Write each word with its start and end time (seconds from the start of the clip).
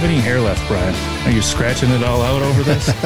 have 0.00 0.10
any 0.10 0.20
hair 0.20 0.40
left, 0.40 0.66
Brian? 0.66 0.94
Are 1.26 1.30
you 1.30 1.42
scratching 1.42 1.90
it 1.90 2.02
all 2.02 2.22
out 2.22 2.40
over 2.40 2.62
this? 2.62 2.88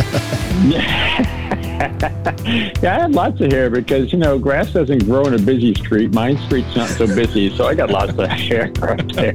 yeah, 2.81 2.95
I 2.95 3.01
have 3.01 3.11
lots 3.11 3.41
of 3.41 3.51
hair 3.51 3.69
because 3.69 4.13
you 4.13 4.19
know 4.19 4.39
grass 4.39 4.73
doesn't 4.73 5.05
grow 5.05 5.25
in 5.25 5.35
a 5.35 5.39
busy 5.39 5.75
street. 5.75 6.15
My 6.15 6.37
street's 6.47 6.77
not 6.77 6.89
so 6.89 7.09
busy, 7.09 7.55
so 7.57 7.67
I 7.67 7.75
got 7.75 7.91
lots 7.91 8.17
of 8.17 8.29
hair 8.31 8.71
right 8.79 9.13
there. 9.13 9.33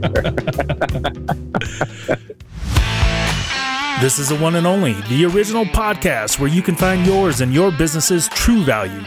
this 4.00 4.20
is 4.20 4.30
the 4.30 4.38
one 4.40 4.56
and 4.56 4.66
only, 4.66 4.94
the 5.10 5.26
original 5.26 5.66
podcast 5.66 6.40
where 6.40 6.50
you 6.50 6.62
can 6.62 6.76
find 6.76 7.06
yours 7.06 7.42
and 7.42 7.54
your 7.54 7.74
business's 7.74 8.30
true 8.30 8.64
value. 8.64 9.04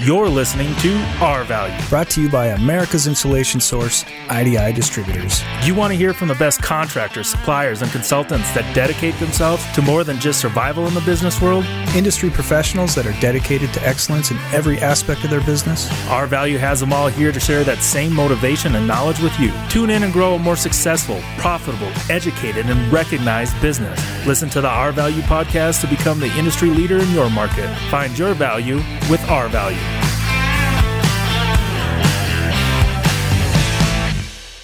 You're 0.00 0.28
listening 0.28 0.74
to 0.76 0.96
Our 1.20 1.44
Value. 1.44 1.76
Brought 1.88 2.10
to 2.10 2.20
you 2.20 2.28
by 2.28 2.48
America's 2.48 3.06
Insulation 3.06 3.60
Source, 3.60 4.04
IDI 4.28 4.72
Distributors. 4.72 5.40
You 5.62 5.74
want 5.74 5.92
to 5.92 5.96
hear 5.96 6.12
from 6.12 6.26
the 6.26 6.34
best 6.34 6.60
contractors, 6.60 7.28
suppliers, 7.28 7.80
and 7.80 7.90
consultants 7.92 8.52
that 8.54 8.74
dedicate 8.74 9.14
themselves 9.20 9.64
to 9.72 9.82
more 9.82 10.02
than 10.02 10.18
just 10.18 10.40
survival 10.40 10.88
in 10.88 10.94
the 10.94 11.00
business 11.02 11.40
world? 11.40 11.64
Industry 11.94 12.28
professionals 12.28 12.96
that 12.96 13.06
are 13.06 13.18
dedicated 13.20 13.72
to 13.72 13.86
excellence 13.86 14.32
in 14.32 14.36
every 14.52 14.78
aspect 14.78 15.22
of 15.22 15.30
their 15.30 15.40
business? 15.42 15.88
Our 16.08 16.26
Value 16.26 16.58
has 16.58 16.80
them 16.80 16.92
all 16.92 17.06
here 17.06 17.30
to 17.30 17.38
share 17.38 17.62
that 17.62 17.78
same 17.78 18.12
motivation 18.12 18.74
and 18.74 18.88
knowledge 18.88 19.20
with 19.20 19.38
you. 19.38 19.52
Tune 19.68 19.90
in 19.90 20.02
and 20.02 20.12
grow 20.12 20.34
a 20.34 20.38
more 20.40 20.56
successful, 20.56 21.20
profitable, 21.38 21.90
educated, 22.10 22.66
and 22.66 22.92
recognized 22.92 23.58
business. 23.62 24.00
Listen 24.26 24.50
to 24.50 24.60
the 24.60 24.68
Our 24.68 24.90
Value 24.90 25.22
podcast 25.22 25.80
to 25.82 25.86
become 25.86 26.18
the 26.18 26.36
industry 26.36 26.70
leader 26.70 26.98
in 26.98 27.10
your 27.12 27.30
market. 27.30 27.72
Find 27.90 28.18
your 28.18 28.34
value 28.34 28.78
with 29.08 29.24
Our 29.30 29.48
Value. 29.48 29.83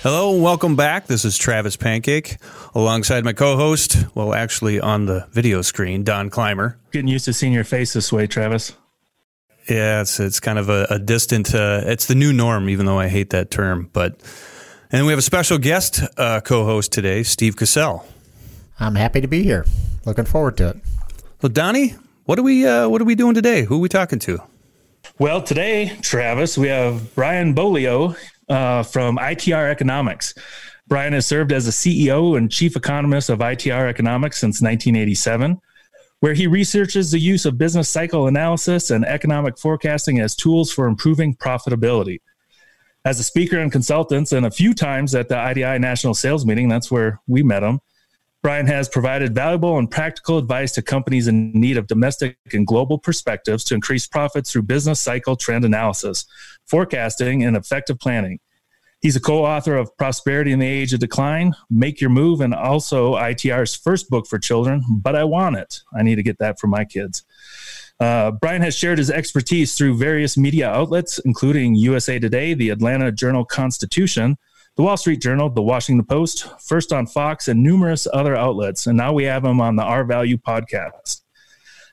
Hello, 0.02 0.40
welcome 0.40 0.76
back. 0.76 1.08
This 1.08 1.26
is 1.26 1.36
Travis 1.36 1.76
Pancake 1.76 2.38
alongside 2.74 3.22
my 3.22 3.34
co 3.34 3.56
host, 3.56 3.98
well, 4.14 4.32
actually 4.32 4.80
on 4.80 5.04
the 5.04 5.28
video 5.30 5.60
screen, 5.60 6.04
Don 6.04 6.30
Clymer. 6.30 6.78
Getting 6.90 7.08
used 7.08 7.26
to 7.26 7.34
seeing 7.34 7.52
your 7.52 7.64
face 7.64 7.92
this 7.92 8.10
way, 8.10 8.26
Travis. 8.26 8.72
Yeah, 9.68 10.00
it's, 10.00 10.18
it's 10.18 10.40
kind 10.40 10.58
of 10.58 10.70
a, 10.70 10.86
a 10.88 10.98
distant, 10.98 11.54
uh, 11.54 11.82
it's 11.84 12.06
the 12.06 12.14
new 12.14 12.32
norm, 12.32 12.70
even 12.70 12.86
though 12.86 12.98
I 12.98 13.08
hate 13.08 13.28
that 13.30 13.50
term. 13.50 13.90
But, 13.92 14.18
and 14.90 15.04
we 15.04 15.12
have 15.12 15.18
a 15.18 15.22
special 15.22 15.58
guest 15.58 16.00
uh, 16.16 16.40
co 16.40 16.64
host 16.64 16.92
today, 16.92 17.22
Steve 17.22 17.56
Cassell. 17.56 18.06
I'm 18.78 18.94
happy 18.94 19.20
to 19.20 19.28
be 19.28 19.42
here. 19.42 19.66
Looking 20.06 20.24
forward 20.24 20.56
to 20.56 20.70
it. 20.70 20.76
So, 21.42 21.48
Donnie, 21.48 21.94
what 22.24 22.38
are 22.38 22.42
we, 22.42 22.66
uh, 22.66 22.88
what 22.88 23.02
are 23.02 23.04
we 23.04 23.16
doing 23.16 23.34
today? 23.34 23.64
Who 23.64 23.76
are 23.76 23.80
we 23.80 23.90
talking 23.90 24.18
to? 24.20 24.38
Well, 25.20 25.42
today, 25.42 25.98
Travis, 26.00 26.56
we 26.56 26.68
have 26.68 27.14
Brian 27.14 27.52
Beaulieu 27.52 28.14
uh, 28.48 28.82
from 28.82 29.18
ITR 29.18 29.70
Economics. 29.70 30.32
Brian 30.88 31.12
has 31.12 31.26
served 31.26 31.52
as 31.52 31.68
a 31.68 31.70
CEO 31.70 32.38
and 32.38 32.50
chief 32.50 32.74
economist 32.74 33.28
of 33.28 33.40
ITR 33.40 33.86
Economics 33.86 34.38
since 34.38 34.62
1987, 34.62 35.60
where 36.20 36.32
he 36.32 36.46
researches 36.46 37.10
the 37.10 37.18
use 37.18 37.44
of 37.44 37.58
business 37.58 37.90
cycle 37.90 38.28
analysis 38.28 38.90
and 38.90 39.04
economic 39.04 39.58
forecasting 39.58 40.20
as 40.20 40.34
tools 40.34 40.72
for 40.72 40.86
improving 40.86 41.36
profitability. 41.36 42.22
As 43.04 43.20
a 43.20 43.22
speaker 43.22 43.58
and 43.58 43.70
consultant, 43.70 44.32
and 44.32 44.46
a 44.46 44.50
few 44.50 44.72
times 44.72 45.14
at 45.14 45.28
the 45.28 45.36
IDI 45.36 45.78
National 45.78 46.14
Sales 46.14 46.46
Meeting, 46.46 46.70
that's 46.70 46.90
where 46.90 47.20
we 47.26 47.42
met 47.42 47.62
him. 47.62 47.80
Brian 48.42 48.66
has 48.66 48.88
provided 48.88 49.34
valuable 49.34 49.76
and 49.76 49.90
practical 49.90 50.38
advice 50.38 50.72
to 50.72 50.82
companies 50.82 51.28
in 51.28 51.52
need 51.52 51.76
of 51.76 51.86
domestic 51.86 52.38
and 52.52 52.66
global 52.66 52.98
perspectives 52.98 53.64
to 53.64 53.74
increase 53.74 54.06
profits 54.06 54.50
through 54.50 54.62
business 54.62 54.98
cycle 55.00 55.36
trend 55.36 55.64
analysis, 55.64 56.24
forecasting, 56.66 57.44
and 57.44 57.54
effective 57.54 57.98
planning. 57.98 58.40
He's 59.02 59.16
a 59.16 59.20
co 59.20 59.44
author 59.44 59.76
of 59.76 59.94
Prosperity 59.96 60.52
in 60.52 60.58
the 60.58 60.66
Age 60.66 60.92
of 60.92 61.00
Decline, 61.00 61.54
Make 61.70 62.00
Your 62.00 62.10
Move, 62.10 62.40
and 62.40 62.54
also 62.54 63.14
ITR's 63.14 63.74
first 63.74 64.08
book 64.08 64.26
for 64.26 64.38
children, 64.38 64.84
But 64.90 65.16
I 65.16 65.24
Want 65.24 65.56
It. 65.56 65.80
I 65.94 66.02
need 66.02 66.16
to 66.16 66.22
get 66.22 66.38
that 66.38 66.58
for 66.58 66.66
my 66.66 66.84
kids. 66.84 67.24
Uh, 67.98 68.30
Brian 68.30 68.62
has 68.62 68.74
shared 68.74 68.96
his 68.96 69.10
expertise 69.10 69.74
through 69.74 69.98
various 69.98 70.38
media 70.38 70.70
outlets, 70.70 71.18
including 71.20 71.74
USA 71.74 72.18
Today, 72.18 72.54
the 72.54 72.70
Atlanta 72.70 73.12
Journal 73.12 73.44
Constitution, 73.44 74.38
the 74.80 74.84
Wall 74.84 74.96
Street 74.96 75.20
Journal, 75.20 75.50
the 75.50 75.60
Washington 75.60 76.06
Post, 76.06 76.48
first 76.58 76.90
on 76.90 77.06
Fox, 77.06 77.48
and 77.48 77.62
numerous 77.62 78.06
other 78.14 78.34
outlets. 78.34 78.86
And 78.86 78.96
now 78.96 79.12
we 79.12 79.24
have 79.24 79.44
him 79.44 79.60
on 79.60 79.76
the 79.76 79.82
Our 79.82 80.04
Value 80.04 80.38
podcast. 80.38 81.20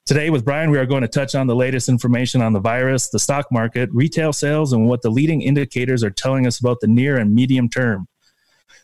Today, 0.05 0.29
with 0.29 0.45
Brian, 0.45 0.71
we 0.71 0.77
are 0.77 0.85
going 0.85 1.01
to 1.01 1.09
touch 1.09 1.35
on 1.35 1.47
the 1.47 1.55
latest 1.55 1.89
information 1.89 2.41
on 2.41 2.53
the 2.53 2.61
virus, 2.61 3.09
the 3.09 3.19
stock 3.19 3.47
market, 3.51 3.89
retail 3.91 4.31
sales, 4.31 4.71
and 4.71 4.87
what 4.87 5.01
the 5.01 5.09
leading 5.09 5.41
indicators 5.41 6.01
are 6.01 6.09
telling 6.09 6.47
us 6.47 6.61
about 6.61 6.79
the 6.79 6.87
near 6.87 7.17
and 7.17 7.35
medium 7.35 7.67
term. 7.67 8.07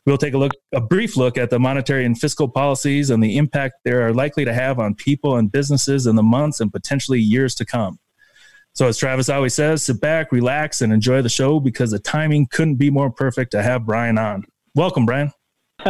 We'll 0.06 0.18
take 0.18 0.34
a 0.34 0.38
look, 0.38 0.52
a 0.74 0.81
brief 0.81 1.16
look 1.16 1.38
at 1.38 1.50
the 1.50 1.58
monetary 1.58 2.03
and 2.03 2.19
fiscal 2.19 2.50
policies 2.50 3.09
and 3.09 3.24
the 3.24 3.38
impact 3.38 3.75
they 3.86 3.92
are 3.92 4.12
likely 4.12 4.44
to 4.44 4.53
have 4.53 4.80
on 4.80 4.96
people 4.96 5.38
and 5.38 5.50
businesses 5.50 6.08
in 6.08 6.18
the 6.18 6.24
months 6.24 6.59
and 6.59 6.74
potentially 6.74 7.22
years 7.22 7.56
to 7.56 7.66
come. 7.66 8.00
So, 8.76 8.88
as 8.88 8.98
Travis 8.98 9.30
always 9.30 9.54
says, 9.54 9.84
sit 9.84 10.02
back, 10.02 10.32
relax, 10.32 10.82
and 10.82 10.92
enjoy 10.92 11.22
the 11.22 11.30
show 11.30 11.60
because 11.60 11.92
the 11.92 12.00
timing 12.00 12.48
couldn't 12.48 12.76
be 12.76 12.90
more 12.90 13.12
perfect 13.12 13.52
to 13.52 13.62
have 13.62 13.86
Brian 13.86 14.18
on. 14.18 14.46
Welcome, 14.74 15.06
Brian. 15.06 15.32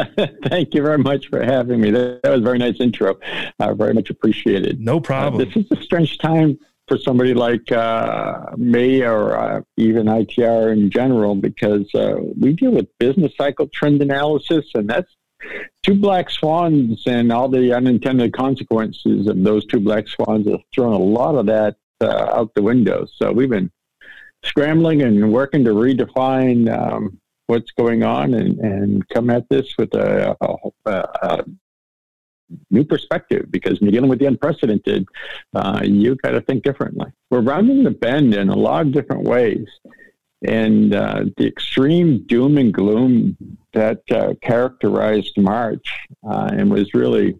Thank 0.49 0.73
you 0.73 0.81
very 0.81 0.97
much 0.97 1.27
for 1.29 1.41
having 1.41 1.79
me. 1.79 1.91
That, 1.91 2.19
was 2.25 2.41
a 2.41 2.43
very 2.43 2.57
nice 2.57 2.75
intro. 2.81 3.17
Uh, 3.57 3.73
very 3.73 3.93
much 3.93 4.09
appreciated. 4.09 4.81
No 4.81 4.99
problem. 4.99 5.41
Uh, 5.41 5.45
this 5.45 5.55
is 5.55 5.71
a 5.71 5.81
strange 5.81 6.17
time 6.17 6.59
for 6.89 6.97
somebody 6.97 7.33
like 7.33 7.71
uh, 7.71 8.47
me 8.57 9.01
or 9.01 9.37
uh, 9.37 9.61
even 9.77 10.07
ITR 10.07 10.73
in 10.73 10.89
general 10.89 11.35
because 11.35 11.87
uh, 11.95 12.15
we 12.37 12.51
deal 12.51 12.71
with 12.71 12.87
business 12.97 13.31
cycle 13.37 13.69
trend 13.73 14.01
analysis, 14.01 14.65
and 14.73 14.89
that's 14.89 15.15
two 15.83 15.95
black 15.95 16.29
swans 16.29 17.03
and 17.05 17.31
all 17.31 17.47
the 17.47 17.73
unintended 17.73 18.33
consequences 18.33 19.27
of 19.27 19.41
those 19.41 19.65
two 19.67 19.79
black 19.79 20.09
swans 20.09 20.49
have 20.49 20.59
thrown 20.73 20.93
a 20.93 20.97
lot 20.97 21.35
of 21.35 21.45
that 21.45 21.77
uh, 22.03 22.31
out 22.35 22.53
the 22.53 22.61
window. 22.61 23.07
So 23.15 23.31
we've 23.31 23.49
been 23.49 23.71
scrambling 24.43 25.01
and 25.01 25.31
working 25.31 25.63
to 25.65 25.71
redefine 25.71 26.69
um, 26.71 27.19
what's 27.47 27.71
going 27.71 28.03
on 28.03 28.33
and, 28.33 28.59
and 28.59 29.07
come 29.09 29.29
at 29.29 29.47
this 29.49 29.75
with 29.77 29.93
a, 29.95 30.35
a, 30.85 30.91
a 31.21 31.45
new 32.69 32.83
perspective 32.83 33.51
because 33.51 33.79
when 33.79 33.89
you're 33.89 33.93
dealing 33.93 34.09
with 34.09 34.19
the 34.19 34.25
unprecedented, 34.25 35.05
uh, 35.53 35.81
you 35.83 36.15
got 36.15 36.31
to 36.31 36.41
think 36.41 36.63
differently. 36.63 37.11
We're 37.29 37.41
rounding 37.41 37.83
the 37.83 37.91
bend 37.91 38.33
in 38.33 38.49
a 38.49 38.55
lot 38.55 38.87
of 38.87 38.93
different 38.93 39.23
ways. 39.23 39.67
And 40.45 40.93
uh, 40.93 41.25
the 41.37 41.47
extreme 41.47 42.25
doom 42.27 42.57
and 42.57 42.73
gloom 42.73 43.37
that 43.71 44.01
uh, 44.11 44.33
characterized 44.41 45.37
March 45.37 45.89
uh, 46.29 46.49
and 46.51 46.69
was 46.69 46.93
really 46.93 47.39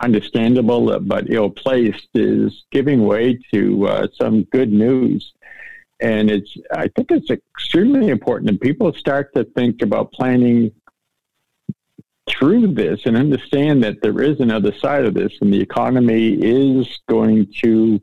understandable 0.00 0.98
but 1.00 1.30
ill 1.30 1.50
placed 1.50 2.08
is 2.14 2.64
giving 2.70 3.06
way 3.06 3.38
to 3.52 3.86
uh, 3.86 4.06
some 4.14 4.44
good 4.44 4.72
news. 4.72 5.32
And 6.00 6.30
it's, 6.30 6.54
I 6.72 6.88
think 6.88 7.10
it's 7.10 7.30
extremely 7.30 8.08
important 8.08 8.50
that 8.50 8.60
people 8.60 8.92
start 8.92 9.32
to 9.34 9.44
think 9.44 9.80
about 9.80 10.12
planning 10.12 10.72
through 12.28 12.74
this 12.74 13.06
and 13.06 13.16
understand 13.16 13.82
that 13.84 14.02
there 14.02 14.20
is 14.20 14.40
another 14.40 14.72
side 14.74 15.04
of 15.04 15.14
this, 15.14 15.32
and 15.40 15.52
the 15.52 15.60
economy 15.60 16.34
is 16.34 16.98
going 17.08 17.50
to 17.62 18.00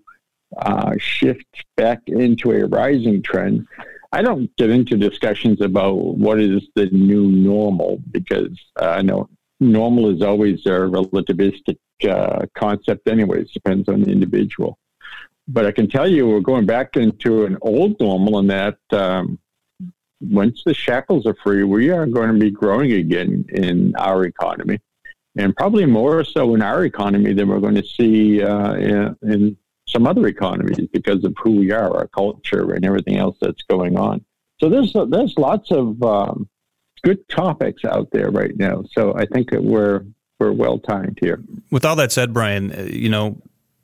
uh, 0.57 0.93
shift 0.97 1.45
back 1.75 2.01
into 2.07 2.51
a 2.51 2.65
rising 2.65 3.21
trend. 3.21 3.67
I 4.11 4.21
don't 4.21 4.55
get 4.57 4.69
into 4.69 4.97
discussions 4.97 5.61
about 5.61 5.95
what 5.95 6.39
is 6.39 6.61
the 6.75 6.85
new 6.87 7.27
normal 7.27 8.01
because 8.11 8.59
uh, 8.79 8.89
I 8.89 9.01
know 9.01 9.29
normal 9.59 10.15
is 10.15 10.21
always 10.21 10.65
a 10.65 10.69
relativistic 10.69 11.77
uh, 12.07 12.45
concept, 12.55 13.07
anyways, 13.07 13.51
depends 13.51 13.87
on 13.89 14.01
the 14.01 14.11
individual. 14.11 14.77
But 15.47 15.65
I 15.65 15.71
can 15.71 15.89
tell 15.89 16.07
you, 16.07 16.27
we're 16.27 16.39
going 16.39 16.65
back 16.65 16.95
into 16.95 17.45
an 17.45 17.57
old 17.61 17.99
normal 17.99 18.39
in 18.39 18.47
that 18.47 18.77
um, 18.91 19.39
once 20.21 20.63
the 20.65 20.73
shackles 20.73 21.25
are 21.25 21.35
free, 21.43 21.63
we 21.63 21.89
are 21.89 22.05
going 22.05 22.33
to 22.33 22.39
be 22.39 22.51
growing 22.51 22.93
again 22.93 23.45
in 23.49 23.93
our 23.97 24.25
economy. 24.25 24.79
And 25.35 25.55
probably 25.55 25.85
more 25.85 26.23
so 26.23 26.53
in 26.53 26.61
our 26.61 26.85
economy 26.85 27.33
than 27.33 27.47
we're 27.47 27.59
going 27.59 27.75
to 27.75 27.83
see 27.83 28.41
uh, 28.41 28.73
in, 28.75 29.17
in 29.23 29.57
some 29.87 30.07
other 30.07 30.27
economies 30.27 30.87
because 30.91 31.23
of 31.23 31.33
who 31.41 31.51
we 31.51 31.71
are, 31.71 31.95
our 31.97 32.07
culture, 32.07 32.73
and 32.73 32.85
everything 32.85 33.17
else 33.17 33.37
that's 33.41 33.63
going 33.63 33.97
on. 33.97 34.23
So 34.59 34.69
there's 34.69 34.93
there's 35.09 35.37
lots 35.37 35.71
of 35.71 36.01
um, 36.03 36.47
good 37.03 37.27
topics 37.29 37.83
out 37.83 38.09
there 38.11 38.29
right 38.29 38.55
now. 38.55 38.83
So 38.91 39.15
I 39.15 39.25
think 39.25 39.49
that 39.51 39.63
we're 39.63 40.05
we're 40.43 40.51
well 40.51 40.79
timed 40.79 41.17
here. 41.21 41.41
With 41.71 41.85
all 41.85 41.95
that 41.95 42.11
said, 42.11 42.33
Brian, 42.33 42.71
uh, 42.71 42.81
you 42.83 43.09
know 43.09 43.41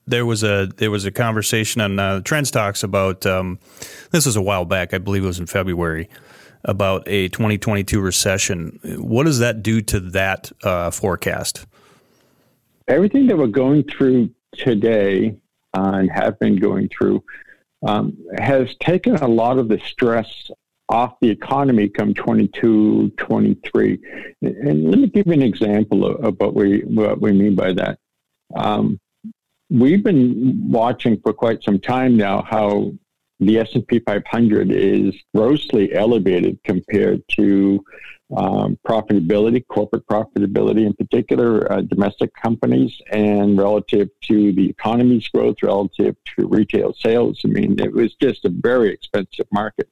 there 0.08 0.26
was 0.26 0.44
a 0.44 0.70
there 0.78 0.92
was 0.92 1.06
a 1.06 1.12
conversation 1.12 1.82
on 1.82 2.00
uh, 2.00 2.22
Trends 2.22 2.52
Talks 2.52 2.84
about 2.84 3.26
um, 3.26 3.60
this 4.12 4.26
was 4.26 4.36
a 4.36 4.42
while 4.42 4.66
back. 4.66 4.94
I 4.94 4.98
believe 4.98 5.24
it 5.24 5.28
was 5.28 5.40
in 5.40 5.46
February 5.46 6.10
about 6.66 7.04
a 7.08 7.30
2022 7.30 8.02
recession. 8.02 8.80
What 8.98 9.24
does 9.24 9.40
that 9.40 9.64
do 9.64 9.82
to 9.82 10.00
that 10.12 10.52
uh, 10.64 10.92
forecast? 10.92 11.66
Everything 12.88 13.28
that 13.28 13.38
we're 13.38 13.48
going 13.48 13.84
through 13.84 14.32
today 14.54 15.38
uh, 15.78 15.92
and 15.94 16.12
have 16.12 16.38
been 16.40 16.58
going 16.58 16.90
through 16.90 17.24
um, 17.88 18.18
has 18.38 18.76
taken 18.82 19.16
a 19.16 19.28
lot 19.28 19.58
of 19.58 19.70
the 19.70 19.80
stress 19.80 20.52
off 20.90 21.14
the 21.22 21.30
economy 21.30 21.88
come 21.88 22.14
22, 22.14 23.12
23. 23.18 24.00
And 24.42 24.90
let 24.90 25.00
me 25.00 25.08
give 25.08 25.28
you 25.28 25.34
an 25.34 25.42
example 25.42 26.06
of, 26.06 26.36
what 26.40 26.56
we 26.56 26.82
what 26.82 27.22
we 27.22 27.32
mean 27.32 27.56
by 27.56 27.74
that. 27.74 28.00
Um, 28.56 29.00
we've 29.70 30.04
been 30.04 30.70
watching 30.72 31.20
for 31.22 31.32
quite 31.32 31.64
some 31.64 31.80
time 31.80 32.18
now 32.18 32.42
how 32.42 32.92
the 33.40 33.60
S&P 33.60 34.00
500 34.00 34.72
is 34.72 35.14
grossly 35.34 35.94
elevated 35.94 36.60
compared 36.64 37.22
to 37.30 37.84
um, 38.36 38.78
profitability, 38.88 39.66
corporate 39.68 40.06
profitability 40.08 40.86
in 40.86 40.94
particular, 40.94 41.72
uh, 41.72 41.82
domestic 41.82 42.34
companies, 42.36 42.92
and 43.12 43.58
relative 43.58 44.10
to 44.24 44.52
the 44.54 44.70
economy's 44.70 45.28
growth, 45.30 45.58
relative 45.64 46.16
to 46.36 46.48
retail 46.48 46.94
sales. 46.94 47.42
I 47.46 47.48
mean, 47.48 47.80
it 47.80 47.92
was 47.92 48.14
just 48.16 48.46
a 48.46 48.50
very 48.50 48.92
expensive 48.94 49.48
market. 49.52 49.90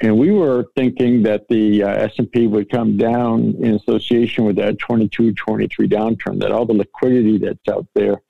And 0.00 0.18
we 0.18 0.30
were 0.30 0.66
thinking 0.76 1.22
that 1.22 1.48
the 1.48 1.82
uh, 1.82 1.88
S&P 1.88 2.46
would 2.46 2.70
come 2.70 2.98
down 2.98 3.54
in 3.60 3.76
association 3.76 4.44
with 4.44 4.56
that 4.56 4.78
22, 4.78 5.32
23 5.32 5.88
downturn, 5.88 6.38
that 6.40 6.52
all 6.52 6.66
the 6.66 6.74
liquidity 6.74 7.38
that's 7.38 7.68
out 7.70 7.86
there 7.94 8.20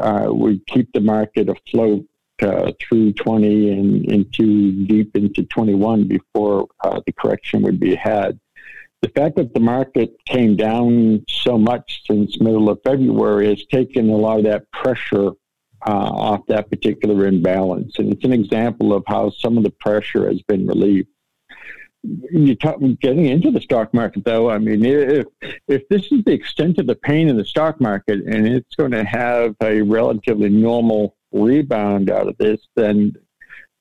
uh, 0.00 0.26
would 0.28 0.66
keep 0.66 0.90
the 0.92 1.00
market 1.00 1.48
afloat 1.50 2.06
uh, 2.42 2.72
through 2.80 3.12
20 3.12 3.70
and 3.70 4.10
into 4.10 4.86
deep 4.86 5.14
into 5.14 5.42
21 5.44 6.08
before 6.08 6.66
uh, 6.82 7.00
the 7.04 7.12
correction 7.12 7.62
would 7.62 7.78
be 7.78 7.94
had. 7.94 8.40
The 9.02 9.10
fact 9.10 9.36
that 9.36 9.52
the 9.52 9.60
market 9.60 10.14
came 10.26 10.56
down 10.56 11.24
so 11.28 11.58
much 11.58 12.02
since 12.06 12.40
middle 12.40 12.70
of 12.70 12.80
February 12.82 13.48
has 13.48 13.64
taken 13.66 14.08
a 14.08 14.16
lot 14.16 14.38
of 14.38 14.44
that 14.44 14.70
pressure 14.72 15.32
uh, 15.86 15.90
off 15.90 16.46
that 16.46 16.70
particular 16.70 17.26
imbalance, 17.26 17.98
and 17.98 18.12
it's 18.12 18.24
an 18.24 18.32
example 18.32 18.92
of 18.92 19.04
how 19.06 19.30
some 19.30 19.56
of 19.56 19.64
the 19.64 19.70
pressure 19.70 20.28
has 20.28 20.42
been 20.42 20.66
relieved. 20.66 21.08
You 22.02 22.54
talk, 22.54 22.80
getting 23.00 23.26
into 23.26 23.50
the 23.50 23.60
stock 23.60 23.92
market, 23.92 24.24
though. 24.24 24.50
I 24.50 24.58
mean, 24.58 24.84
if 24.84 25.26
if 25.68 25.86
this 25.88 26.10
is 26.10 26.24
the 26.24 26.32
extent 26.32 26.78
of 26.78 26.86
the 26.86 26.94
pain 26.94 27.28
in 27.28 27.36
the 27.36 27.44
stock 27.44 27.80
market, 27.80 28.24
and 28.24 28.46
it's 28.46 28.74
going 28.74 28.92
to 28.92 29.04
have 29.04 29.54
a 29.62 29.82
relatively 29.82 30.48
normal 30.48 31.16
rebound 31.32 32.10
out 32.10 32.26
of 32.26 32.38
this, 32.38 32.60
then 32.74 33.12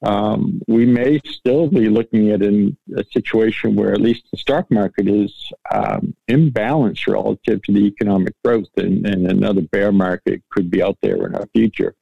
um, 0.02 0.62
we 0.68 0.86
may 0.86 1.20
still 1.26 1.68
be 1.68 1.90
looking 1.90 2.32
at 2.32 2.42
in 2.42 2.78
a 2.96 3.04
situation 3.12 3.76
where 3.76 3.92
at 3.92 4.00
least 4.00 4.24
the 4.32 4.38
stock 4.38 4.72
market 4.72 5.10
is 5.10 5.52
um, 5.74 6.16
imbalanced 6.30 7.06
relative 7.12 7.62
to 7.64 7.74
the 7.74 7.86
economic 7.86 8.34
growth, 8.44 8.70
and, 8.78 9.06
and, 9.06 9.30
another 9.30 9.62
bear 9.62 9.92
market 9.92 10.42
could 10.50 10.72
be 10.72 10.82
out 10.82 10.98
there 11.02 11.26
in 11.28 11.36
our 11.36 11.46
future. 11.54 11.96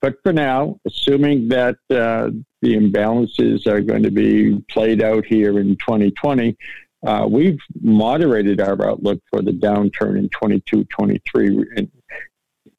But 0.00 0.22
for 0.22 0.32
now, 0.32 0.78
assuming 0.86 1.48
that 1.48 1.76
uh, 1.90 2.30
the 2.62 2.76
imbalances 2.76 3.66
are 3.66 3.80
going 3.80 4.04
to 4.04 4.12
be 4.12 4.62
played 4.70 5.02
out 5.02 5.26
here 5.26 5.58
in 5.58 5.76
2020, 5.76 6.56
uh, 7.04 7.26
we've 7.28 7.58
moderated 7.80 8.60
our 8.60 8.88
outlook 8.88 9.20
for 9.28 9.42
the 9.42 9.52
downturn 9.52 10.18
in 10.18 10.28
22 10.28 10.84
23. 10.84 11.66
And 11.76 11.90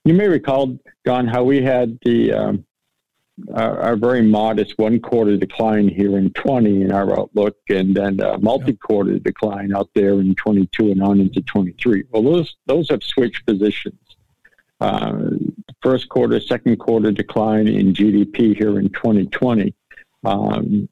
you 0.06 0.14
may 0.14 0.28
recall, 0.28 0.78
Don, 1.04 1.28
how 1.28 1.44
we 1.44 1.62
had 1.62 1.98
the 2.04 2.32
um, 2.32 2.66
our, 3.54 3.80
our, 3.80 3.96
very 3.96 4.22
modest 4.22 4.78
one 4.78 5.00
quarter 5.00 5.38
decline 5.38 5.88
here 5.88 6.18
in 6.18 6.32
20 6.32 6.82
in 6.84 6.92
our 6.92 7.20
outlook, 7.20 7.56
and 7.70 7.96
then 7.96 8.20
a 8.20 8.38
multi 8.40 8.74
quarter 8.74 9.20
decline 9.20 9.76
out 9.76 9.90
there 9.94 10.20
in 10.20 10.36
22 10.36 10.92
and 10.92 11.04
on 11.04 11.20
into 11.20 11.42
23. 11.42 12.04
Well, 12.12 12.24
those 12.24 12.56
those 12.66 12.90
have 12.90 13.04
switched 13.04 13.46
positions. 13.46 14.00
Uh, 14.80 15.30
first 15.82 16.10
quarter, 16.10 16.40
second 16.40 16.78
quarter 16.78 17.12
decline 17.12 17.68
in 17.68 17.94
GDP 17.94 18.58
here 18.58 18.80
in 18.80 18.90
2020 18.90 19.74
um, 20.24 20.90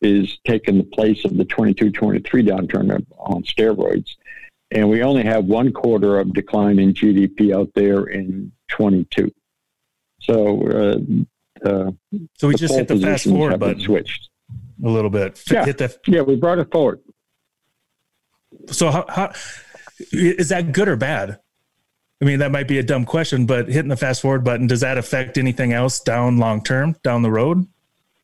is 0.00 0.38
taking 0.46 0.78
the 0.78 0.84
place 0.84 1.24
of 1.24 1.36
the 1.36 1.44
22 1.44 1.90
23 1.90 2.42
downturn 2.44 3.04
on 3.18 3.42
steroids. 3.42 4.16
And 4.70 4.88
we 4.88 5.02
only 5.02 5.24
have 5.24 5.44
one 5.46 5.72
quarter 5.72 6.18
of 6.18 6.32
decline 6.32 6.78
in 6.78 6.94
GDP 6.94 7.54
out 7.54 7.70
there 7.74 8.04
in 8.04 8.52
22. 8.68 9.32
So, 10.20 10.62
uh, 10.66 11.24
uh, 11.64 11.90
so 12.34 12.48
we 12.48 12.54
just 12.54 12.74
hit 12.74 12.88
the 12.88 12.98
fast 12.98 13.24
forward 13.24 13.58
button. 13.58 13.80
Switched 13.80 14.28
a 14.84 14.88
little 14.88 15.10
bit. 15.10 15.42
Yeah, 15.50 15.64
hit 15.64 15.78
the, 15.78 15.96
yeah, 16.06 16.22
we 16.22 16.36
brought 16.36 16.58
it 16.58 16.70
forward. 16.70 17.00
So, 18.68 18.90
how, 18.90 19.04
how 19.08 19.32
is 20.12 20.48
that 20.48 20.72
good 20.72 20.88
or 20.88 20.96
bad? 20.96 21.38
I 22.22 22.24
mean, 22.24 22.40
that 22.40 22.52
might 22.52 22.68
be 22.68 22.78
a 22.78 22.82
dumb 22.82 23.06
question, 23.06 23.46
but 23.46 23.68
hitting 23.68 23.88
the 23.88 23.96
fast 23.96 24.20
forward 24.20 24.44
button 24.44 24.66
does 24.66 24.80
that 24.80 24.98
affect 24.98 25.38
anything 25.38 25.72
else 25.72 26.00
down 26.00 26.38
long 26.38 26.62
term 26.62 26.96
down 27.02 27.22
the 27.22 27.30
road? 27.30 27.66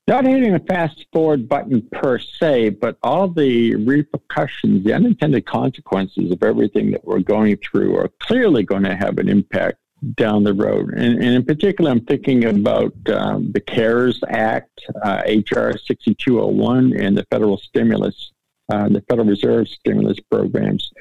not 0.09 0.25
hitting 0.25 0.53
the 0.53 0.61
fast 0.61 1.05
forward 1.12 1.49
button 1.49 1.82
per 1.91 2.19
se, 2.19 2.71
but 2.71 2.97
all 3.03 3.27
the 3.27 3.75
repercussions, 3.75 4.85
the 4.85 4.93
unintended 4.93 5.47
consequences 5.47 6.31
of 6.31 6.43
everything 6.43 6.93
that 6.93 7.05
we're 7.05 7.21
going 7.21 7.56
through 7.56 7.97
are 7.97 8.09
clearly 8.21 8.62
going 8.62 8.85
to 8.85 8.94
have 8.94 9.19
an 9.19 9.29
impact 9.29 9.79
down 10.14 10.44
the 10.44 10.54
road. 10.54 10.90
And, 10.90 11.22
and 11.22 11.34
in 11.34 11.44
particular, 11.44 11.90
I'm 11.90 12.04
thinking 12.04 12.44
about 12.44 12.94
um, 13.08 13.50
the 13.52 13.60
CARES 13.60 14.20
Act, 14.28 14.82
uh, 15.02 15.22
HR 15.26 15.72
6201, 15.78 16.96
and 16.96 17.16
the 17.16 17.25
federal 17.31 17.58
stimulus, 17.58 18.32
uh, 18.72 18.88
the 18.88 19.02
Federal 19.08 19.26
Reserve 19.26 19.69
stimulus 19.69 20.19
programs. 20.31 20.93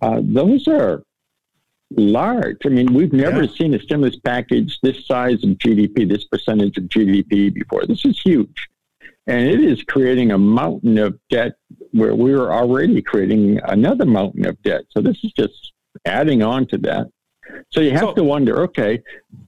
Uh, 0.00 0.20
those 0.22 0.68
are 0.68 1.02
large. 1.96 2.58
I 2.64 2.68
mean, 2.68 2.92
we've 2.92 3.12
never 3.12 3.44
yeah. 3.44 3.52
seen 3.52 3.74
a 3.74 3.80
stimulus 3.80 4.16
package 4.16 4.78
this 4.82 5.06
size 5.06 5.42
of 5.44 5.50
GDP, 5.50 6.08
this 6.08 6.24
percentage 6.24 6.76
of 6.78 6.84
GDP 6.84 7.52
before. 7.52 7.86
This 7.86 8.04
is 8.04 8.20
huge. 8.20 8.68
And 9.26 9.48
it 9.48 9.60
is 9.60 9.82
creating 9.82 10.32
a 10.32 10.38
mountain 10.38 10.98
of 10.98 11.18
debt 11.30 11.54
where 11.92 12.14
we 12.14 12.34
were 12.34 12.52
already 12.52 13.00
creating 13.00 13.58
another 13.64 14.04
mountain 14.04 14.46
of 14.46 14.60
debt. 14.62 14.82
So 14.90 15.00
this 15.00 15.18
is 15.24 15.32
just 15.32 15.72
adding 16.04 16.42
on 16.42 16.66
to 16.66 16.78
that. 16.78 17.08
So 17.70 17.80
you 17.80 17.90
have 17.92 18.00
so, 18.00 18.14
to 18.14 18.24
wonder, 18.24 18.62
okay, 18.62 19.02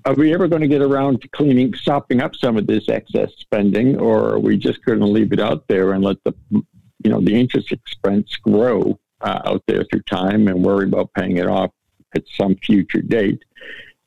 are 0.04 0.14
we 0.14 0.34
ever 0.34 0.48
going 0.48 0.62
to 0.62 0.68
get 0.68 0.82
around 0.82 1.22
to 1.22 1.28
cleaning, 1.28 1.74
sopping 1.74 2.20
up 2.20 2.34
some 2.34 2.56
of 2.56 2.66
this 2.66 2.88
excess 2.88 3.30
spending, 3.38 3.98
or 3.98 4.34
are 4.34 4.38
we 4.38 4.56
just 4.56 4.84
going 4.84 5.00
to 5.00 5.06
leave 5.06 5.32
it 5.32 5.40
out 5.40 5.66
there 5.68 5.92
and 5.92 6.04
let 6.04 6.16
the, 6.24 6.34
you 6.50 7.10
know, 7.10 7.20
the 7.20 7.34
interest 7.34 7.72
expense 7.72 8.36
grow 8.36 8.98
uh, 9.20 9.40
out 9.44 9.62
there 9.66 9.84
through 9.84 10.02
time 10.02 10.48
and 10.48 10.64
worry 10.64 10.84
about 10.84 11.12
paying 11.14 11.36
it 11.38 11.46
off 11.46 11.70
at 12.14 12.24
some 12.36 12.56
future 12.56 13.02
date. 13.02 13.42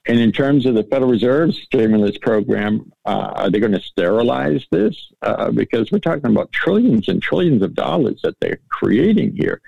And 0.08 0.20
in 0.20 0.32
terms 0.32 0.66
of 0.66 0.76
the 0.76 0.84
Federal 0.84 1.12
Reserve 1.12 1.54
stimulus 1.54 2.18
program, 2.18 2.92
uh, 3.06 3.32
are 3.36 3.50
they 3.50 3.60
going 3.60 3.74
to 3.74 3.82
sterilize 3.82 4.66
this? 4.72 4.96
Uh, 5.22 5.52
because 5.52 5.92
we're 5.92 6.00
talking 6.00 6.32
about 6.32 6.52
trillions 6.52 7.10
and 7.10 7.22
trillions 7.22 7.62
of 7.62 7.76
dollars 7.76 8.22
that 8.24 8.40
they're 8.40 8.60
creating 8.70 9.36
here. 9.36 9.62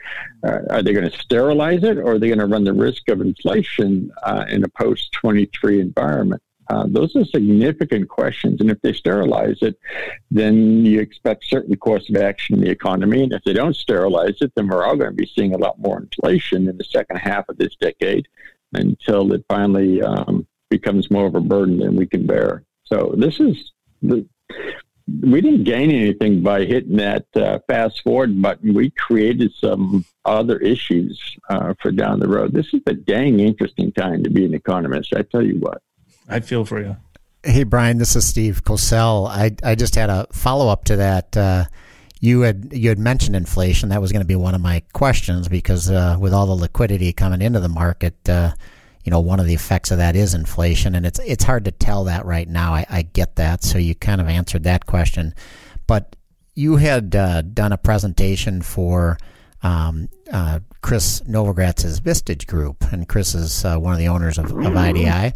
Uh, 0.44 0.60
are 0.70 0.82
they 0.82 0.94
going 0.94 1.10
to 1.10 1.20
sterilize 1.20 1.84
it, 1.84 1.98
or 1.98 2.14
are 2.14 2.20
they 2.20 2.28
going 2.28 2.40
to 2.40 2.46
run 2.46 2.64
the 2.64 2.74
risk 2.74 3.10
of 3.10 3.22
inflation 3.22 4.10
uh, 4.24 4.46
in 4.48 4.64
a 4.64 4.70
post 4.70 5.12
23 5.12 5.82
environment? 5.82 6.42
Uh, 6.70 6.86
those 6.88 7.14
are 7.18 7.26
significant 7.26 8.08
questions. 8.08 8.62
And 8.62 8.72
if 8.72 8.82
they 8.82 8.94
sterilize 8.94 9.58
it, 9.62 9.78
then 10.32 10.86
you 10.86 11.02
expect 11.02 11.44
certain 11.44 11.76
course 11.76 12.10
of 12.10 12.16
action 12.16 12.56
in 12.56 12.62
the 12.62 12.70
economy. 12.70 13.24
And 13.24 13.34
if 13.34 13.44
they 13.44 13.52
don't 13.52 13.76
sterilize 13.76 14.38
it, 14.40 14.54
then 14.56 14.70
we're 14.70 14.86
all 14.86 14.96
going 14.96 15.12
to 15.12 15.16
be 15.16 15.30
seeing 15.36 15.54
a 15.54 15.58
lot 15.58 15.80
more 15.80 16.00
inflation 16.00 16.70
in 16.70 16.78
the 16.78 16.86
second 16.86 17.18
half 17.18 17.50
of 17.50 17.58
this 17.58 17.76
decade 17.76 18.28
until 18.74 19.34
it 19.34 19.44
finally 19.48 20.02
um, 20.02 20.48
becomes 20.70 21.12
more 21.12 21.26
of 21.26 21.36
a 21.36 21.42
burden 21.42 21.80
than 21.80 21.96
we 21.96 22.06
can 22.06 22.26
bear. 22.26 22.64
So 22.86 23.14
this 23.18 23.40
is 23.40 23.72
the, 24.02 24.26
we 25.22 25.42
didn't 25.42 25.64
gain 25.64 25.92
anything 25.92 26.42
by 26.42 26.66
hitting 26.66 26.98
that 26.98 27.26
uh, 27.36 27.60
fast 27.68 28.02
forward 28.02 28.42
button. 28.42 28.74
We 28.74 28.92
created 28.92 29.54
some 29.54 30.06
other 30.26 30.58
issues 30.58 31.20
uh, 31.50 31.74
for 31.82 31.92
down 31.92 32.20
the 32.20 32.28
road. 32.28 32.54
This 32.54 32.74
is 32.74 32.82
a 32.88 32.94
dang 32.94 33.40
interesting 33.40 33.92
time 33.92 34.24
to 34.24 34.30
be 34.30 34.46
an 34.46 34.54
economist. 34.54 35.14
I 35.16 35.24
tell 35.24 35.44
you 35.44 35.56
what. 35.60 35.82
I 36.30 36.40
feel 36.40 36.66
for 36.66 36.80
you. 36.82 36.98
Hey, 37.44 37.64
Brian, 37.64 37.98
this 37.98 38.16
is 38.16 38.26
Steve 38.28 38.64
Cosell. 38.64 39.28
I, 39.28 39.56
I 39.64 39.76
just 39.76 39.96
had 39.96 40.10
a 40.10 40.28
follow 40.32 40.70
up 40.70 40.86
to 40.86 40.98
that. 40.98 41.36
Uh, 41.36 41.66
you 42.22 42.42
had 42.42 42.70
you 42.72 42.90
had 42.90 43.00
mentioned 43.00 43.36
inflation. 43.36 43.90
That 43.90 44.00
was 44.00 44.12
going 44.12 44.22
to 44.22 44.28
be 44.28 44.36
one 44.36 44.56
of 44.56 44.62
my 44.62 44.84
questions 44.94 45.50
because 45.50 45.90
uh, 45.90 46.18
with 46.20 46.34
all 46.34 46.46
the 46.46 46.54
liquidity 46.54 47.12
coming 47.12 47.42
into 47.42 47.60
the 47.60 47.68
market, 47.68 48.30
uh, 48.30 48.52
you 49.04 49.10
know, 49.10 49.20
one 49.20 49.40
of 49.40 49.48
the 49.48 49.56
effects 49.56 49.90
of 49.90 49.98
that 49.98 50.16
is 50.16 50.36
inflation, 50.36 50.94
and 50.94 51.06
it's 51.06 51.20
it's 51.20 51.44
hard 51.44 51.66
to 51.66 51.72
tell 51.72 52.04
that 52.06 52.24
right 52.26 52.48
now. 52.48 52.76
I, 52.76 52.86
I 52.90 53.02
get 53.02 53.36
that, 53.38 53.64
so 53.64 53.80
you 53.80 53.96
kind 53.96 54.22
of 54.22 54.28
answered 54.28 54.64
that 54.64 54.86
question, 54.86 55.34
but 55.88 56.16
you 56.54 56.76
had 56.76 57.16
uh, 57.16 57.42
done 57.42 57.72
a 57.72 57.78
presentation 57.78 58.62
for 58.62 59.18
um, 59.64 60.08
uh, 60.32 60.60
Chris 60.82 61.22
Novogratz's 61.22 62.00
Vistage 62.00 62.46
Group, 62.46 62.84
and 62.92 63.08
Chris 63.08 63.34
is 63.34 63.66
uh, 63.66 63.78
one 63.78 63.94
of 63.94 64.00
the 64.00 64.08
owners 64.10 64.38
of, 64.38 64.52
of 64.52 64.76
IDI. 64.76 65.34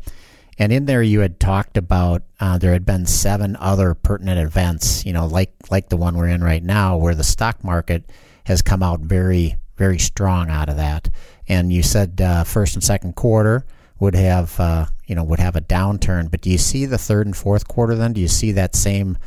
And 0.57 0.71
in 0.71 0.85
there, 0.85 1.03
you 1.03 1.19
had 1.19 1.39
talked 1.39 1.77
about 1.77 2.23
uh, 2.39 2.57
there 2.57 2.73
had 2.73 2.85
been 2.85 3.05
seven 3.05 3.57
other 3.57 3.93
pertinent 3.93 4.39
events, 4.39 5.05
you 5.05 5.13
know, 5.13 5.25
like 5.25 5.51
like 5.69 5.89
the 5.89 5.97
one 5.97 6.15
we're 6.15 6.29
in 6.29 6.43
right 6.43 6.63
now, 6.63 6.97
where 6.97 7.15
the 7.15 7.23
stock 7.23 7.63
market 7.63 8.09
has 8.45 8.61
come 8.61 8.81
out 8.81 9.01
very 9.01 9.57
very 9.77 9.99
strong 9.99 10.49
out 10.49 10.69
of 10.69 10.77
that. 10.77 11.09
And 11.47 11.71
you 11.71 11.83
said 11.83 12.21
uh, 12.21 12.43
first 12.43 12.75
and 12.75 12.83
second 12.83 13.15
quarter 13.15 13.65
would 13.99 14.15
have 14.15 14.59
uh, 14.59 14.85
you 15.07 15.15
know 15.15 15.23
would 15.23 15.39
have 15.39 15.55
a 15.55 15.61
downturn, 15.61 16.31
but 16.31 16.41
do 16.41 16.49
you 16.49 16.57
see 16.57 16.85
the 16.85 16.97
third 16.97 17.25
and 17.25 17.35
fourth 17.35 17.67
quarter 17.67 17.95
then? 17.95 18.13
Do 18.13 18.21
you 18.21 18.27
see 18.27 18.53
that 18.53 18.75
same 18.75 19.17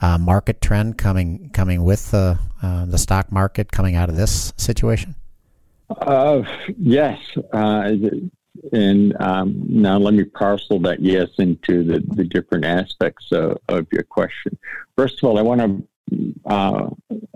uh, 0.00 0.18
market 0.18 0.60
trend 0.60 0.98
coming 0.98 1.50
coming 1.52 1.84
with 1.84 2.10
the 2.10 2.38
uh, 2.62 2.84
the 2.86 2.98
stock 2.98 3.32
market 3.32 3.72
coming 3.72 3.94
out 3.94 4.08
of 4.08 4.16
this 4.16 4.52
situation? 4.56 5.14
Uh, 5.88 6.42
yes, 6.78 7.18
and 8.72 9.14
um, 9.20 9.62
now 9.68 9.98
let 9.98 10.14
me 10.14 10.24
parcel 10.24 10.78
that 10.80 11.00
yes 11.00 11.28
into 11.38 11.84
the, 11.84 12.00
the 12.14 12.24
different 12.24 12.64
aspects 12.64 13.32
of, 13.32 13.58
of 13.68 13.86
your 13.92 14.02
question. 14.02 14.58
First 14.96 15.22
of 15.22 15.28
all, 15.28 15.38
I 15.38 15.42
want 15.42 15.60
to 15.60 16.34
uh, 16.46 16.88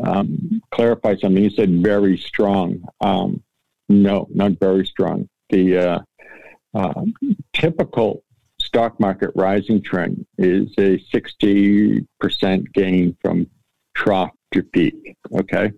um, 0.02 0.62
clarify 0.70 1.16
something. 1.16 1.42
You 1.42 1.50
said 1.50 1.82
very 1.82 2.16
strong. 2.16 2.84
Um, 3.00 3.42
no, 3.88 4.28
not 4.32 4.52
very 4.60 4.86
strong. 4.86 5.28
The 5.50 5.78
uh, 5.78 5.98
uh, 6.74 7.02
typical 7.52 8.22
stock 8.60 9.00
market 9.00 9.30
rising 9.34 9.82
trend 9.82 10.26
is 10.38 10.72
a 10.78 10.98
60% 11.12 12.72
gain 12.72 13.16
from 13.20 13.48
trough 13.94 14.30
to 14.52 14.62
peak. 14.62 15.16
Okay. 15.32 15.72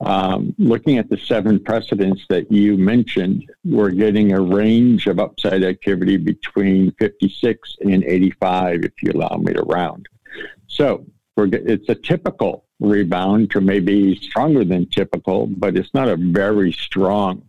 Um, 0.00 0.54
looking 0.58 0.98
at 0.98 1.10
the 1.10 1.18
seven 1.18 1.58
precedents 1.58 2.24
that 2.28 2.52
you 2.52 2.76
mentioned, 2.76 3.50
we're 3.64 3.90
getting 3.90 4.32
a 4.32 4.40
range 4.40 5.06
of 5.08 5.18
upside 5.18 5.64
activity 5.64 6.16
between 6.16 6.92
56 6.92 7.76
and 7.80 8.04
85, 8.04 8.84
if 8.84 8.92
you 9.02 9.10
allow 9.12 9.36
me 9.36 9.52
to 9.54 9.62
round. 9.62 10.06
So 10.68 11.04
it's 11.36 11.88
a 11.88 11.94
typical 11.96 12.64
rebound, 12.80 13.54
or 13.56 13.60
maybe 13.60 14.14
stronger 14.16 14.64
than 14.64 14.88
typical, 14.90 15.46
but 15.46 15.76
it's 15.76 15.92
not 15.94 16.08
a 16.08 16.16
very 16.16 16.72
strong 16.72 17.42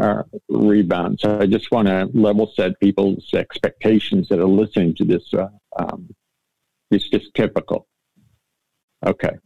uh, 0.00 0.22
rebound. 0.48 1.18
So 1.20 1.40
I 1.40 1.46
just 1.46 1.70
want 1.72 1.88
to 1.88 2.08
level 2.14 2.52
set 2.54 2.78
people's 2.78 3.34
expectations 3.34 4.28
that 4.28 4.38
are 4.38 4.46
listening 4.46 4.94
to 4.96 5.04
this. 5.04 5.34
Uh, 5.34 5.48
um, 5.76 6.14
it's 6.90 7.08
just 7.08 7.34
typical. 7.34 7.88
Okay. 9.04 9.36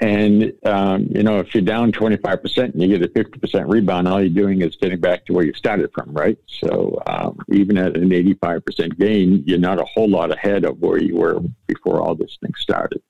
And, 0.00 0.52
um, 0.64 1.08
you 1.10 1.24
know, 1.24 1.38
if 1.38 1.54
you're 1.54 1.64
down 1.64 1.90
25% 1.90 2.72
and 2.72 2.80
you 2.80 2.98
get 2.98 3.02
a 3.02 3.12
50% 3.12 3.68
rebound, 3.68 4.06
all 4.06 4.20
you're 4.20 4.30
doing 4.30 4.62
is 4.62 4.76
getting 4.76 5.00
back 5.00 5.26
to 5.26 5.32
where 5.32 5.44
you 5.44 5.52
started 5.54 5.90
from, 5.92 6.12
right? 6.12 6.38
So 6.46 7.02
um, 7.06 7.38
even 7.50 7.76
at 7.76 7.96
an 7.96 8.10
85% 8.10 8.96
gain, 8.96 9.42
you're 9.44 9.58
not 9.58 9.80
a 9.80 9.84
whole 9.84 10.08
lot 10.08 10.30
ahead 10.30 10.64
of 10.64 10.78
where 10.78 10.98
you 10.98 11.16
were 11.16 11.40
before 11.66 12.00
all 12.00 12.14
this 12.14 12.38
thing 12.40 12.54
started. 12.58 13.02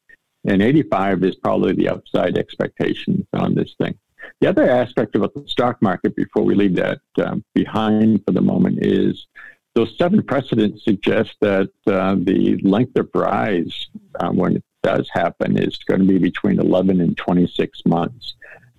And 0.47 0.63
85 0.63 1.25
is 1.25 1.35
probably 1.35 1.75
the 1.75 1.91
upside 1.91 2.39
expectation 2.39 3.27
on 3.35 3.55
this 3.55 3.75
thing. 3.79 3.99
The 4.41 4.49
other 4.49 4.71
aspect 4.71 5.15
about 5.15 5.35
the 5.35 5.45
stock 5.47 5.83
market, 5.83 6.17
before 6.17 6.45
we 6.45 6.55
leave 6.55 6.77
that 6.77 7.01
um, 7.23 7.45
behind 7.55 8.25
for 8.25 8.33
the 8.33 8.41
moment, 8.41 8.79
is 8.85 9.27
those 9.75 9.95
seven 9.99 10.23
precedents 10.23 10.85
suggest 10.85 11.37
that 11.41 11.71
uh, 11.87 12.15
the 12.19 12.59
length 12.63 12.97
of 12.99 13.11
rise 13.15 13.89
uh, 14.21 14.31
when 14.31 14.63
does 14.89 15.09
happen 15.13 15.59
is 15.59 15.77
going 15.89 16.01
to 16.01 16.07
be 16.07 16.19
between 16.19 16.59
11 16.59 17.01
and 17.01 17.17
26 17.17 17.83
months. 17.87 18.35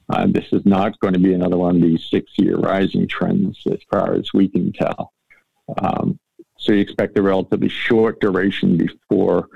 Uh, 0.09 0.25
this 0.27 0.47
is 0.51 0.65
not 0.65 0.99
going 0.99 1.13
to 1.13 1.19
be 1.19 1.33
another 1.33 1.57
one 1.57 1.75
of 1.75 1.81
these 1.83 2.03
six 2.09 2.31
year 2.37 2.57
rising 2.57 3.07
trends 3.07 3.59
as 3.71 3.79
far 3.91 4.15
as 4.15 4.33
we 4.33 4.47
can 4.47 4.73
tell. 4.73 5.13
Um, 5.77 6.19
so 6.57 6.73
you 6.73 6.79
expect 6.79 7.17
a 7.17 7.21
relatively 7.21 7.69
short 7.69 8.19
duration 8.19 8.75
before 8.75 9.47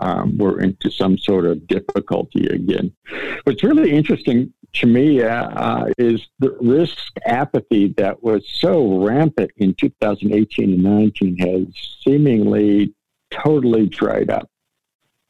um, 0.00 0.38
we're 0.38 0.60
into 0.60 0.90
some 0.90 1.18
sort 1.18 1.44
of 1.44 1.66
difficulty 1.66 2.46
again. 2.46 2.92
What's 3.44 3.62
really 3.62 3.92
interesting 3.92 4.52
to 4.74 4.86
me 4.86 5.22
uh, 5.22 5.48
uh, 5.48 5.86
is 5.98 6.26
the 6.38 6.56
risk 6.60 7.12
apathy 7.26 7.88
that 7.98 8.22
was 8.22 8.48
so 8.48 9.04
rampant 9.04 9.50
in 9.58 9.74
2018 9.74 10.72
and 10.72 10.82
19 10.82 11.36
has 11.38 11.66
seemingly 12.02 12.94
totally 13.30 13.86
dried 13.86 14.30
up. 14.30 14.48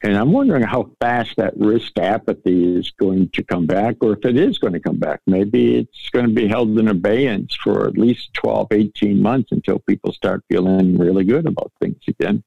And 0.03 0.17
I'm 0.17 0.31
wondering 0.31 0.63
how 0.63 0.89
fast 0.99 1.35
that 1.37 1.55
risk 1.57 1.97
apathy 1.99 2.75
is 2.75 2.91
going 2.91 3.29
to 3.29 3.43
come 3.43 3.67
back, 3.67 3.97
or 4.01 4.13
if 4.13 4.25
it 4.25 4.35
is 4.35 4.57
going 4.57 4.73
to 4.73 4.79
come 4.79 4.97
back. 4.97 5.21
Maybe 5.27 5.77
it's 5.77 6.09
going 6.09 6.25
to 6.25 6.33
be 6.33 6.47
held 6.47 6.77
in 6.79 6.87
abeyance 6.87 7.55
for 7.55 7.87
at 7.87 7.97
least 7.97 8.33
12, 8.33 8.67
18 8.71 9.21
months 9.21 9.51
until 9.51 9.77
people 9.79 10.11
start 10.11 10.43
feeling 10.49 10.97
really 10.97 11.23
good 11.23 11.45
about 11.45 11.71
things 11.79 12.01
again. 12.07 12.43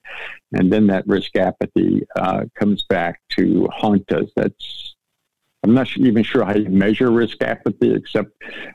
And 0.52 0.72
then 0.72 0.88
that 0.88 1.06
risk 1.06 1.36
apathy 1.36 2.04
uh, 2.16 2.46
comes 2.56 2.84
back 2.88 3.20
to 3.30 3.68
haunt 3.72 4.10
us. 4.10 4.30
That's 4.34 4.93
I'm 5.64 5.72
not 5.72 5.96
even 5.96 6.22
sure 6.22 6.44
how 6.44 6.54
you 6.54 6.68
measure 6.68 7.10
risk 7.10 7.40
apathy, 7.40 7.94
except 7.94 8.30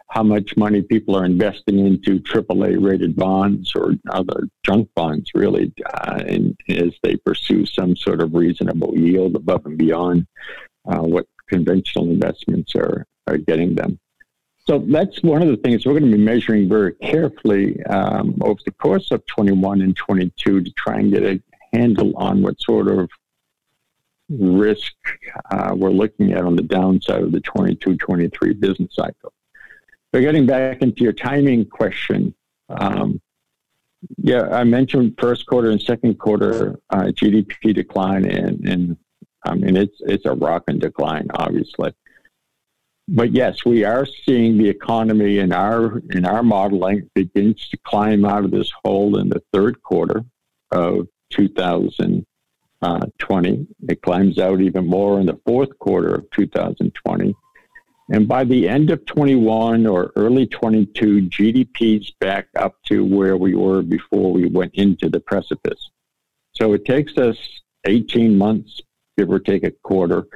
how 0.10 0.24
much 0.24 0.58
money 0.58 0.81
people 0.81 1.15
are 1.15 1.24
investing 1.24 1.86
into 1.86 2.19
AAA 2.19 2.84
rated 2.84 3.15
bonds 3.15 3.74
or 3.75 3.93
other 4.10 4.48
junk 4.63 4.89
bonds, 4.96 5.29
really, 5.36 5.72
uh, 5.86 6.24
in, 6.25 6.58
as 6.67 6.91
they 7.03 7.15
pursue 7.17 7.67
some 7.67 7.96
sort 7.96 8.22
of 8.22 8.34
reasonable 8.34 8.98
yield 8.98 9.36
above 9.36 9.67
and 9.67 9.77
beyond 9.77 10.25
uh, 10.88 11.01
what 11.01 11.27
conventional 11.48 12.10
investments 12.10 12.74
are, 12.75 13.05
are 13.27 13.38
getting 13.38 13.75
them. 13.75 14.00
So 14.67 14.79
that's 14.79 15.22
one 15.22 15.43
of 15.43 15.48
the 15.48 15.58
things 15.58 15.86
we're 15.86 16.00
going 16.00 16.12
to 16.12 16.17
be 16.17 16.24
measuring 16.24 16.67
very 16.67 16.96
carefully 16.96 17.84
um, 17.84 18.36
over 18.41 18.60
the 18.65 18.72
course 18.72 19.12
of 19.12 19.24
21 19.27 19.81
and 19.81 19.96
22 19.96 20.62
to 20.62 20.72
try 20.72 20.98
and 20.98 21.13
get 21.13 21.24
a 21.24 21.39
handle 21.72 22.17
on 22.17 22.41
what 22.41 22.60
sort 22.60 22.88
of 22.88 23.12
risk 24.29 24.93
uh, 25.51 25.74
we're 25.75 25.89
looking 25.89 26.33
at 26.33 26.43
on 26.43 26.55
the 26.55 26.62
downside 26.62 27.24
of 27.24 27.31
the 27.31 27.41
22 27.41 27.98
23 27.98 28.53
business 28.53 28.93
cycle. 28.93 29.33
But 30.12 30.21
getting 30.21 30.45
back 30.45 30.81
into 30.81 31.03
your 31.03 31.13
timing 31.13 31.65
question, 31.65 32.33
um, 32.69 33.21
yeah, 34.17 34.48
I 34.50 34.63
mentioned 34.63 35.15
first 35.19 35.45
quarter 35.45 35.69
and 35.69 35.81
second 35.81 36.19
quarter 36.19 36.79
uh, 36.89 37.05
GDP 37.05 37.74
decline, 37.74 38.25
and, 38.25 38.67
and 38.67 38.98
I 39.43 39.55
mean 39.55 39.75
it's 39.75 39.98
it's 40.01 40.25
a 40.25 40.33
rocking 40.33 40.79
decline, 40.79 41.27
obviously. 41.33 41.93
But 43.07 43.33
yes, 43.33 43.65
we 43.65 43.83
are 43.83 44.05
seeing 44.05 44.57
the 44.57 44.69
economy 44.69 45.39
in 45.39 45.51
our 45.51 46.01
in 46.12 46.25
our 46.25 46.43
modeling 46.43 47.09
begins 47.13 47.67
to 47.69 47.77
climb 47.83 48.24
out 48.24 48.45
of 48.45 48.51
this 48.51 48.71
hole 48.83 49.17
in 49.17 49.29
the 49.29 49.41
third 49.51 49.81
quarter 49.81 50.24
of 50.71 51.07
2000 51.31 52.25
uh, 52.81 53.05
20. 53.19 53.67
It 53.88 54.01
climbs 54.01 54.39
out 54.39 54.62
even 54.62 54.88
more 54.88 55.19
in 55.19 55.25
the 55.25 55.39
fourth 55.45 55.77
quarter 55.79 56.15
of 56.15 56.29
2020. 56.31 57.36
And 58.12 58.27
by 58.27 58.43
the 58.43 58.67
end 58.67 58.89
of 58.89 59.05
21 59.05 59.86
or 59.86 60.12
early 60.15 60.48
22, 60.48 61.29
GDP's 61.29 62.12
back 62.19 62.48
up 62.57 62.75
to 62.88 63.05
where 63.05 63.38
we 63.38 63.53
were 63.53 63.83
before 63.83 64.31
we 64.31 64.48
went 64.48 64.74
into 64.75 65.09
the 65.09 65.19
precipice. 65.19 65.91
So 66.53 66.74
it 66.74 66.86
takes 66.86 67.17
us 67.17 67.38
18 67.86 68.36
months, 68.38 68.81
give 69.17 69.29
or 69.29 69.39
take 69.39 69.63
a 69.63 69.71
quarter, 69.71 70.27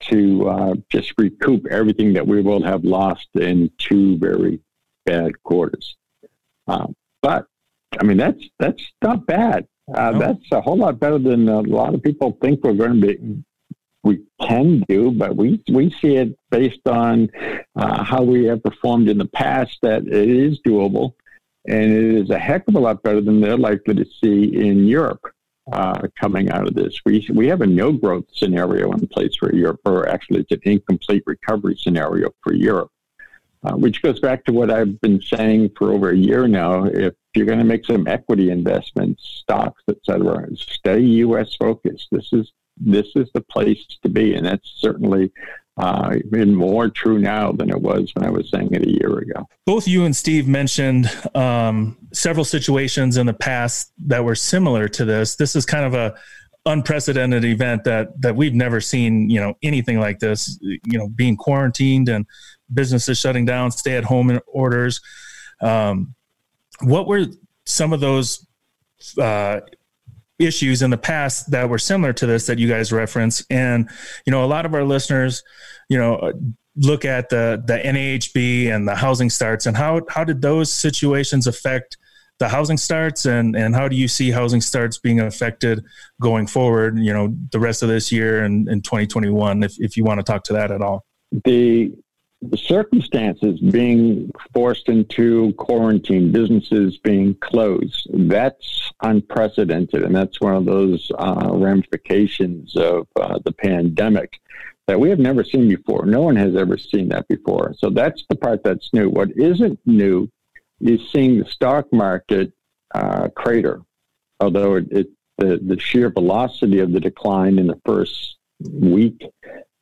to 0.00 0.48
uh, 0.48 0.74
just 0.88 1.12
recoup 1.18 1.66
everything 1.66 2.12
that 2.14 2.26
we 2.26 2.40
will 2.40 2.62
have 2.62 2.84
lost 2.84 3.28
in 3.34 3.70
two 3.78 4.16
very 4.18 4.60
bad 5.04 5.42
quarters. 5.42 5.96
Uh, 6.66 6.86
but 7.20 7.46
I 8.00 8.04
mean, 8.04 8.16
that's 8.16 8.44
that's 8.58 8.82
not 9.02 9.26
bad. 9.26 9.66
Uh. 9.94 10.18
That's 10.18 10.52
a 10.52 10.60
whole 10.60 10.76
lot 10.76 10.98
better 10.98 11.18
than 11.18 11.48
a 11.48 11.60
lot 11.60 11.94
of 11.94 12.02
people 12.02 12.36
think 12.40 12.62
we're 12.62 12.74
going 12.74 13.00
to 13.00 13.06
be. 13.06 13.44
We 14.04 14.22
can 14.40 14.84
do, 14.88 15.10
but 15.10 15.36
we 15.36 15.62
we 15.70 15.90
see 16.00 16.16
it 16.16 16.38
based 16.50 16.86
on 16.86 17.28
uh, 17.74 18.04
how 18.04 18.22
we 18.22 18.44
have 18.44 18.62
performed 18.62 19.08
in 19.08 19.18
the 19.18 19.26
past 19.26 19.76
that 19.82 20.06
it 20.06 20.28
is 20.28 20.60
doable, 20.66 21.14
and 21.66 21.92
it 21.92 22.14
is 22.22 22.30
a 22.30 22.38
heck 22.38 22.66
of 22.68 22.76
a 22.76 22.78
lot 22.78 23.02
better 23.02 23.20
than 23.20 23.40
they're 23.40 23.58
likely 23.58 23.94
to 23.94 24.06
see 24.22 24.56
in 24.56 24.86
Europe 24.86 25.20
uh, 25.72 26.06
coming 26.18 26.50
out 26.50 26.66
of 26.66 26.74
this. 26.74 27.00
We 27.04 27.26
we 27.34 27.48
have 27.48 27.60
a 27.60 27.66
no 27.66 27.92
growth 27.92 28.24
scenario 28.32 28.92
in 28.92 29.06
place 29.08 29.34
for 29.36 29.54
Europe, 29.54 29.80
or 29.84 30.08
actually 30.08 30.40
it's 30.40 30.52
an 30.52 30.60
incomplete 30.62 31.24
recovery 31.26 31.76
scenario 31.76 32.30
for 32.42 32.54
Europe. 32.54 32.90
Uh, 33.64 33.72
which 33.72 34.02
goes 34.02 34.20
back 34.20 34.44
to 34.44 34.52
what 34.52 34.70
I've 34.70 35.00
been 35.00 35.20
saying 35.20 35.70
for 35.76 35.92
over 35.92 36.10
a 36.10 36.16
year 36.16 36.46
now. 36.46 36.84
If 36.84 37.14
you're 37.34 37.44
going 37.44 37.58
to 37.58 37.64
make 37.64 37.84
some 37.84 38.06
equity 38.06 38.50
investments, 38.50 39.40
stocks, 39.42 39.82
etc., 39.88 40.46
stay 40.54 41.00
U.S. 41.00 41.56
focused. 41.56 42.06
This 42.12 42.32
is 42.32 42.52
this 42.76 43.08
is 43.16 43.28
the 43.34 43.40
place 43.40 43.84
to 44.02 44.08
be, 44.08 44.34
and 44.34 44.46
that's 44.46 44.74
certainly 44.76 45.32
uh, 45.76 46.16
been 46.30 46.54
more 46.54 46.88
true 46.88 47.18
now 47.18 47.52
than 47.52 47.70
it 47.70 47.80
was 47.80 48.10
when 48.14 48.24
I 48.24 48.30
was 48.30 48.50
saying 48.50 48.72
it 48.72 48.82
a 48.82 48.90
year 48.90 49.18
ago. 49.18 49.48
Both 49.66 49.88
you 49.88 50.04
and 50.04 50.14
Steve 50.14 50.46
mentioned 50.46 51.10
um, 51.34 51.96
several 52.12 52.44
situations 52.44 53.16
in 53.16 53.26
the 53.26 53.34
past 53.34 53.92
that 54.06 54.24
were 54.24 54.34
similar 54.34 54.88
to 54.88 55.04
this. 55.04 55.36
This 55.36 55.56
is 55.56 55.66
kind 55.66 55.84
of 55.84 55.94
a 55.94 56.16
unprecedented 56.66 57.44
event 57.44 57.84
that 57.84 58.20
that 58.20 58.36
we've 58.36 58.54
never 58.54 58.80
seen. 58.80 59.30
You 59.30 59.40
know 59.40 59.54
anything 59.62 60.00
like 60.00 60.18
this. 60.18 60.58
You 60.60 60.98
know, 60.98 61.08
being 61.08 61.36
quarantined 61.36 62.08
and 62.08 62.26
businesses 62.72 63.18
shutting 63.18 63.44
down, 63.44 63.70
stay 63.70 63.96
at 63.96 64.04
home 64.04 64.38
orders. 64.46 65.00
Um, 65.60 66.14
what 66.80 67.06
were 67.06 67.26
some 67.64 67.92
of 67.92 68.00
those 68.00 68.46
uh, 69.20 69.60
issues 70.38 70.82
in 70.82 70.90
the 70.90 70.98
past 70.98 71.50
that 71.50 71.68
were 71.68 71.78
similar 71.78 72.12
to 72.14 72.26
this 72.26 72.46
that 72.46 72.58
you 72.58 72.68
guys 72.68 72.92
reference? 72.92 73.44
And 73.50 73.88
you 74.26 74.30
know, 74.30 74.44
a 74.44 74.46
lot 74.46 74.66
of 74.66 74.74
our 74.74 74.84
listeners, 74.84 75.42
you 75.88 75.98
know, 75.98 76.32
look 76.76 77.04
at 77.04 77.28
the 77.28 77.62
the 77.66 77.78
NAHB 77.78 78.74
and 78.74 78.86
the 78.86 78.94
housing 78.94 79.30
starts, 79.30 79.66
and 79.66 79.76
how 79.76 80.02
how 80.08 80.24
did 80.24 80.42
those 80.42 80.72
situations 80.72 81.46
affect 81.46 81.96
the 82.38 82.48
housing 82.48 82.76
starts 82.76 83.26
and 83.26 83.56
and 83.56 83.74
how 83.74 83.88
do 83.88 83.96
you 83.96 84.06
see 84.06 84.30
housing 84.30 84.60
starts 84.60 84.98
being 84.98 85.20
affected 85.20 85.84
going 86.20 86.46
forward? 86.46 86.98
You 86.98 87.12
know, 87.12 87.34
the 87.50 87.58
rest 87.58 87.82
of 87.82 87.88
this 87.88 88.12
year 88.12 88.44
and 88.44 88.68
in 88.68 88.82
2021. 88.82 89.62
If 89.62 89.74
if 89.78 89.96
you 89.96 90.04
want 90.04 90.20
to 90.20 90.24
talk 90.24 90.44
to 90.44 90.52
that 90.54 90.70
at 90.70 90.80
all. 90.80 91.04
The 91.44 91.92
the 91.92 91.92
circumstances 92.54 93.60
being 93.60 94.30
forced 94.54 94.88
into 94.88 95.52
quarantine, 95.54 96.30
businesses 96.30 96.96
being 96.98 97.34
closed, 97.36 98.08
that's 98.12 98.92
unprecedented. 99.02 100.02
And 100.02 100.14
that's 100.14 100.40
one 100.40 100.54
of 100.54 100.64
those 100.64 101.10
uh, 101.18 101.50
ramifications 101.52 102.76
of 102.76 103.06
uh, 103.16 103.38
the 103.44 103.52
pandemic 103.52 104.40
that 104.86 104.98
we 104.98 105.10
have 105.10 105.18
never 105.18 105.44
seen 105.44 105.68
before. 105.68 106.06
No 106.06 106.22
one 106.22 106.36
has 106.36 106.56
ever 106.56 106.78
seen 106.78 107.08
that 107.10 107.28
before. 107.28 107.74
So 107.76 107.90
that's 107.90 108.24
the 108.28 108.36
part 108.36 108.64
that's 108.64 108.92
new. 108.94 109.10
What 109.10 109.30
isn't 109.36 109.78
new 109.84 110.30
is 110.80 111.00
seeing 111.10 111.38
the 111.38 111.44
stock 111.44 111.92
market 111.92 112.52
uh, 112.94 113.28
crater, 113.36 113.82
although 114.40 114.76
it, 114.76 114.86
it 114.90 115.08
the, 115.36 115.60
the 115.62 115.78
sheer 115.78 116.10
velocity 116.10 116.80
of 116.80 116.92
the 116.92 117.00
decline 117.00 117.58
in 117.58 117.68
the 117.68 117.80
first 117.84 118.38
week 118.60 119.24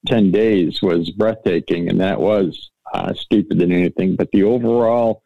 10 0.07 0.31
days 0.31 0.81
was 0.83 1.11
breathtaking, 1.11 1.89
and 1.89 2.01
that 2.01 2.21
was 2.21 2.71
uh, 2.93 3.13
steeper 3.15 3.55
than 3.55 3.73
anything. 3.73 4.17
But 4.17 4.31
the 4.33 4.45
overall 4.45 5.23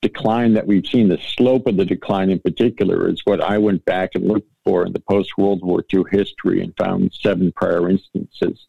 decline 0.00 0.54
that 0.54 0.66
we've 0.66 0.86
seen, 0.86 1.08
the 1.08 1.18
slope 1.18 1.66
of 1.66 1.76
the 1.76 1.84
decline 1.84 2.30
in 2.30 2.40
particular, 2.40 3.08
is 3.08 3.22
what 3.24 3.40
I 3.40 3.58
went 3.58 3.84
back 3.84 4.10
and 4.14 4.26
looked 4.26 4.50
for 4.64 4.84
in 4.84 4.92
the 4.92 5.00
post 5.00 5.38
World 5.38 5.62
War 5.62 5.84
II 5.92 6.04
history 6.10 6.62
and 6.62 6.76
found 6.76 7.12
seven 7.12 7.52
prior 7.52 7.88
instances. 7.88 8.66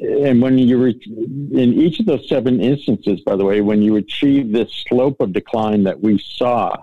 And 0.00 0.40
when 0.40 0.58
you 0.58 0.78
re- 0.78 1.00
in 1.52 1.74
each 1.74 2.00
of 2.00 2.06
those 2.06 2.28
seven 2.28 2.60
instances, 2.60 3.20
by 3.20 3.36
the 3.36 3.44
way, 3.44 3.60
when 3.60 3.82
you 3.82 3.96
achieve 3.96 4.52
this 4.52 4.72
slope 4.88 5.20
of 5.20 5.32
decline 5.32 5.84
that 5.84 6.00
we 6.00 6.18
saw 6.18 6.76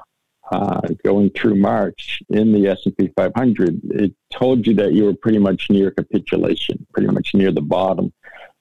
uh, 0.52 0.82
going 1.04 1.30
through 1.32 1.56
March 1.56 2.22
in 2.30 2.52
the 2.52 2.68
S&P 2.68 3.12
500, 3.16 3.82
it 3.86 4.14
told 4.32 4.66
you 4.68 4.74
that 4.76 4.94
you 4.94 5.06
were 5.06 5.14
pretty 5.14 5.40
much 5.40 5.70
near 5.70 5.92
capitulation, 5.92 6.86
pretty 6.94 7.12
much 7.12 7.34
near 7.34 7.52
the 7.52 7.62
bottom 7.62 8.14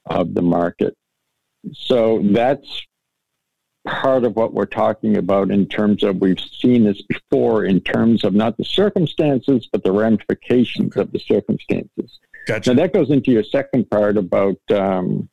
of 0.07 0.35
the 0.35 0.43
market. 0.43 0.97
So 1.73 2.21
that's 2.23 2.83
part 3.87 4.25
of 4.25 4.35
what 4.35 4.55
we're 4.55 4.65
talking 4.65 5.19
about 5.19 5.51
in 5.51 5.67
terms 5.67 6.03
of 6.03 6.17
we've 6.17 6.41
seen 6.41 6.85
this 6.85 7.03
before 7.03 7.65
in 7.65 7.81
terms 7.81 8.25
of 8.25 8.33
not 8.33 8.57
the 8.57 8.65
circumstances 8.65 9.69
but 9.71 9.85
the 9.85 9.93
ramifications 9.93 10.97
of 10.97 11.13
the 11.13 11.19
circumstances. 11.19 12.19
Gotcha. 12.47 12.73
Now 12.73 12.83
that 12.83 12.95
goes 12.95 13.11
into 13.11 13.31
your 13.31 13.45
second 13.45 13.91
part 13.91 14.17
about 14.17 14.59
um, 14.71 15.29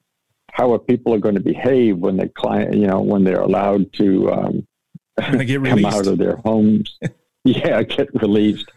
how 0.51 0.77
people 0.77 1.13
are 1.13 1.19
going 1.19 1.35
to 1.35 1.41
behave 1.41 1.97
when 1.97 2.17
they 2.17 2.27
client, 2.27 2.75
you 2.75 2.87
know, 2.87 3.01
when 3.01 3.23
they're 3.23 3.41
allowed 3.41 3.91
to 3.93 4.31
um, 4.31 4.67
they 5.17 5.45
get 5.45 5.63
come 5.65 5.85
out 5.85 6.07
of 6.07 6.17
their 6.17 6.37
homes. 6.37 6.97
yeah, 7.43 7.81
get 7.83 8.09
released. 8.21 8.69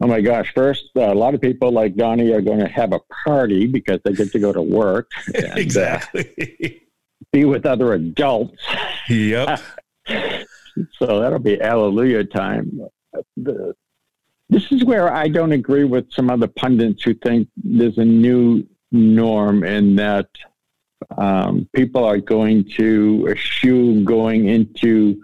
Oh 0.00 0.06
my 0.06 0.20
gosh! 0.20 0.52
First, 0.54 0.90
uh, 0.96 1.12
a 1.12 1.14
lot 1.14 1.34
of 1.34 1.40
people 1.40 1.70
like 1.70 1.94
Donnie 1.94 2.32
are 2.32 2.40
going 2.40 2.58
to 2.58 2.68
have 2.68 2.92
a 2.92 3.00
party 3.24 3.66
because 3.66 4.00
they 4.04 4.12
get 4.12 4.32
to 4.32 4.38
go 4.38 4.52
to 4.52 4.62
work. 4.62 5.10
And, 5.34 5.46
uh, 5.46 5.54
exactly. 5.56 6.30
Uh, 6.62 6.68
be 7.32 7.44
with 7.44 7.66
other 7.66 7.94
adults. 7.94 8.62
Yep. 9.08 9.60
so 10.98 11.20
that'll 11.20 11.38
be 11.38 11.56
hallelujah 11.56 12.24
time. 12.24 12.80
The, 13.36 13.74
this 14.50 14.70
is 14.70 14.84
where 14.84 15.12
I 15.12 15.28
don't 15.28 15.52
agree 15.52 15.84
with 15.84 16.12
some 16.12 16.30
other 16.30 16.48
pundits 16.48 17.04
who 17.04 17.14
think 17.14 17.48
there's 17.56 17.96
a 17.96 18.04
new 18.04 18.66
norm 18.90 19.64
in 19.64 19.96
that 19.96 20.28
um, 21.18 21.68
people 21.74 22.04
are 22.04 22.18
going 22.18 22.64
to 22.76 23.28
eschew 23.30 24.04
going 24.04 24.48
into 24.48 25.22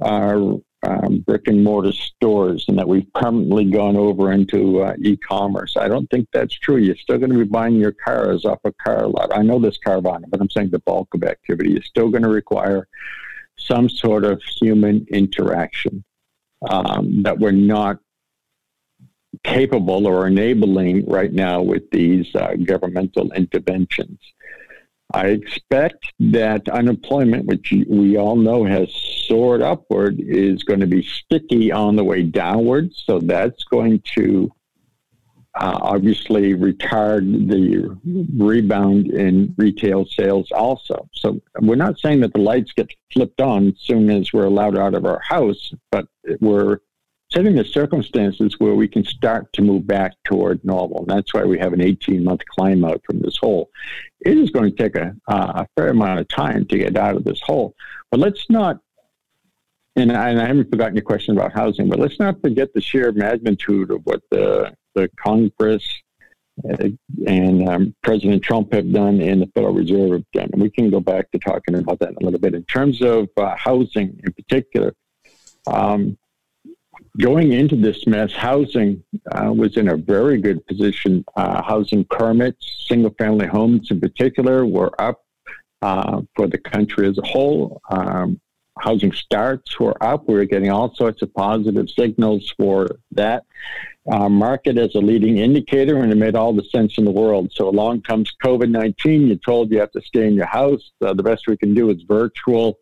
our 0.00 0.58
um, 0.86 1.20
brick 1.26 1.46
and 1.46 1.64
mortar 1.64 1.92
stores 1.92 2.66
and 2.68 2.78
that 2.78 2.86
we've 2.86 3.10
permanently 3.14 3.64
gone 3.64 3.96
over 3.96 4.32
into 4.32 4.82
uh, 4.82 4.94
e-commerce. 5.00 5.76
I 5.76 5.88
don't 5.88 6.08
think 6.10 6.28
that's 6.32 6.54
true. 6.54 6.76
You're 6.76 6.96
still 6.96 7.18
going 7.18 7.32
to 7.32 7.38
be 7.38 7.44
buying 7.44 7.76
your 7.76 7.92
cars 7.92 8.44
off 8.44 8.58
a 8.64 8.72
car 8.72 9.06
lot. 9.06 9.36
I 9.36 9.42
know 9.42 9.58
this 9.58 9.78
Carvana, 9.84 10.24
but 10.28 10.40
I'm 10.40 10.50
saying 10.50 10.70
the 10.70 10.80
bulk 10.80 11.08
of 11.14 11.24
activity 11.24 11.76
is 11.76 11.86
still 11.86 12.10
going 12.10 12.22
to 12.22 12.28
require 12.28 12.86
some 13.56 13.88
sort 13.88 14.24
of 14.24 14.42
human 14.42 15.06
interaction 15.10 16.04
um, 16.68 17.22
that 17.22 17.38
we're 17.38 17.52
not 17.52 17.98
capable 19.42 20.06
or 20.06 20.26
enabling 20.26 21.04
right 21.06 21.32
now 21.32 21.60
with 21.60 21.90
these 21.90 22.34
uh, 22.34 22.54
governmental 22.64 23.32
interventions. 23.32 24.18
I 25.12 25.28
expect 25.28 26.12
that 26.18 26.68
unemployment, 26.68 27.46
which 27.46 27.72
we 27.88 28.16
all 28.16 28.36
know 28.36 28.64
has 28.64 28.92
soared 29.28 29.62
upward, 29.62 30.16
is 30.18 30.62
going 30.64 30.80
to 30.80 30.86
be 30.86 31.02
sticky 31.02 31.70
on 31.70 31.96
the 31.96 32.04
way 32.04 32.22
downward. 32.22 32.92
So 32.94 33.20
that's 33.20 33.62
going 33.64 34.02
to 34.14 34.50
uh, 35.56 35.78
obviously 35.82 36.54
retard 36.54 37.48
the 37.48 37.96
rebound 38.36 39.06
in 39.12 39.54
retail 39.56 40.04
sales 40.04 40.50
also. 40.50 41.08
So 41.12 41.40
we're 41.60 41.76
not 41.76 42.00
saying 42.00 42.20
that 42.20 42.32
the 42.32 42.40
lights 42.40 42.72
get 42.72 42.90
flipped 43.12 43.40
on 43.40 43.68
as 43.68 43.74
soon 43.78 44.10
as 44.10 44.32
we're 44.32 44.46
allowed 44.46 44.76
out 44.76 44.94
of 44.94 45.06
our 45.06 45.20
house, 45.20 45.72
but 45.92 46.08
we're 46.40 46.78
setting 47.34 47.56
the 47.56 47.64
circumstances 47.64 48.54
where 48.58 48.74
we 48.74 48.86
can 48.86 49.04
start 49.04 49.52
to 49.52 49.62
move 49.62 49.86
back 49.86 50.12
toward 50.24 50.64
normal. 50.64 51.00
And 51.00 51.08
that's 51.08 51.34
why 51.34 51.44
we 51.44 51.58
have 51.58 51.72
an 51.72 51.80
18 51.80 52.22
month 52.22 52.42
climb 52.46 52.84
out 52.84 53.02
from 53.04 53.20
this 53.20 53.36
hole. 53.36 53.70
It 54.24 54.38
is 54.38 54.50
going 54.50 54.70
to 54.70 54.82
take 54.82 54.94
a, 54.94 55.14
uh, 55.26 55.64
a 55.64 55.68
fair 55.76 55.88
amount 55.88 56.20
of 56.20 56.28
time 56.28 56.64
to 56.66 56.78
get 56.78 56.96
out 56.96 57.16
of 57.16 57.24
this 57.24 57.40
hole. 57.40 57.74
But 58.10 58.20
let's 58.20 58.48
not, 58.48 58.78
and 59.96 60.12
I, 60.12 60.30
and 60.30 60.40
I 60.40 60.46
haven't 60.46 60.70
forgotten 60.70 60.94
your 60.94 61.04
question 61.04 61.36
about 61.36 61.52
housing, 61.52 61.88
but 61.88 61.98
let's 61.98 62.20
not 62.20 62.40
forget 62.40 62.72
the 62.72 62.80
sheer 62.80 63.10
magnitude 63.10 63.90
of 63.90 64.02
what 64.04 64.22
the, 64.30 64.72
the 64.94 65.10
Congress 65.16 65.84
uh, 66.68 66.88
and 67.26 67.68
um, 67.68 67.94
President 68.04 68.44
Trump 68.44 68.72
have 68.72 68.92
done 68.92 69.20
and 69.20 69.42
the 69.42 69.46
Federal 69.54 69.74
Reserve 69.74 70.12
have 70.12 70.30
done. 70.32 70.50
And 70.52 70.62
we 70.62 70.70
can 70.70 70.88
go 70.88 71.00
back 71.00 71.32
to 71.32 71.38
talking 71.40 71.74
about 71.74 71.98
that 71.98 72.10
in 72.10 72.16
a 72.20 72.24
little 72.24 72.38
bit. 72.38 72.54
In 72.54 72.64
terms 72.64 73.02
of 73.02 73.28
uh, 73.36 73.56
housing 73.56 74.20
in 74.22 74.32
particular, 74.32 74.94
um, 75.66 76.16
going 77.20 77.52
into 77.52 77.76
this 77.76 78.06
mess, 78.06 78.32
housing 78.32 79.02
uh, 79.32 79.52
was 79.52 79.76
in 79.76 79.88
a 79.88 79.96
very 79.96 80.40
good 80.40 80.66
position. 80.66 81.24
Uh, 81.36 81.62
housing 81.62 82.04
permits, 82.04 82.86
single 82.88 83.14
family 83.18 83.46
homes 83.46 83.90
in 83.90 84.00
particular, 84.00 84.66
were 84.66 84.92
up 85.00 85.24
uh, 85.82 86.22
for 86.34 86.46
the 86.46 86.58
country 86.58 87.08
as 87.08 87.18
a 87.18 87.26
whole. 87.26 87.80
Um, 87.90 88.40
housing 88.78 89.12
starts 89.12 89.78
were 89.78 90.02
up. 90.02 90.26
We 90.26 90.34
were 90.34 90.44
getting 90.44 90.70
all 90.70 90.94
sorts 90.94 91.22
of 91.22 91.32
positive 91.34 91.88
signals 91.90 92.52
for 92.58 92.88
that. 93.12 93.44
Uh, 94.10 94.28
market 94.28 94.76
as 94.76 94.94
a 94.94 94.98
leading 94.98 95.38
indicator, 95.38 96.02
and 96.02 96.12
it 96.12 96.16
made 96.16 96.36
all 96.36 96.52
the 96.52 96.64
sense 96.64 96.98
in 96.98 97.06
the 97.06 97.10
world. 97.10 97.50
So 97.54 97.68
along 97.70 98.02
comes 98.02 98.30
COVID 98.44 98.70
19. 98.70 99.28
You're 99.28 99.36
told 99.36 99.70
you 99.70 99.80
have 99.80 99.92
to 99.92 100.02
stay 100.02 100.26
in 100.26 100.34
your 100.34 100.46
house. 100.46 100.92
Uh, 101.02 101.14
the 101.14 101.22
best 101.22 101.46
we 101.46 101.56
can 101.56 101.72
do 101.72 101.88
is 101.88 102.02
virtual 102.02 102.78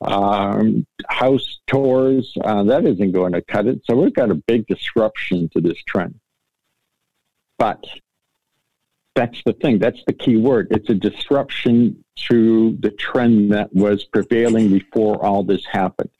um, 0.00 0.86
house 1.08 1.60
tours. 1.66 2.32
Uh, 2.42 2.62
that 2.64 2.84
isn't 2.84 3.12
going 3.12 3.32
to 3.32 3.42
cut 3.42 3.66
it. 3.66 3.80
So 3.84 3.96
we've 3.96 4.14
got 4.14 4.30
a 4.30 4.34
big 4.34 4.66
disruption 4.66 5.48
to 5.50 5.60
this 5.60 5.78
trend. 5.86 6.18
But 7.58 7.84
that's 9.14 9.40
the 9.44 9.52
thing. 9.52 9.78
That's 9.78 10.02
the 10.06 10.12
key 10.12 10.36
word. 10.36 10.68
It's 10.70 10.90
a 10.90 10.94
disruption 10.94 12.04
to 12.28 12.76
the 12.80 12.90
trend 12.90 13.52
that 13.52 13.72
was 13.74 14.04
prevailing 14.04 14.70
before 14.70 15.24
all 15.24 15.42
this 15.42 15.64
happened. 15.64 16.10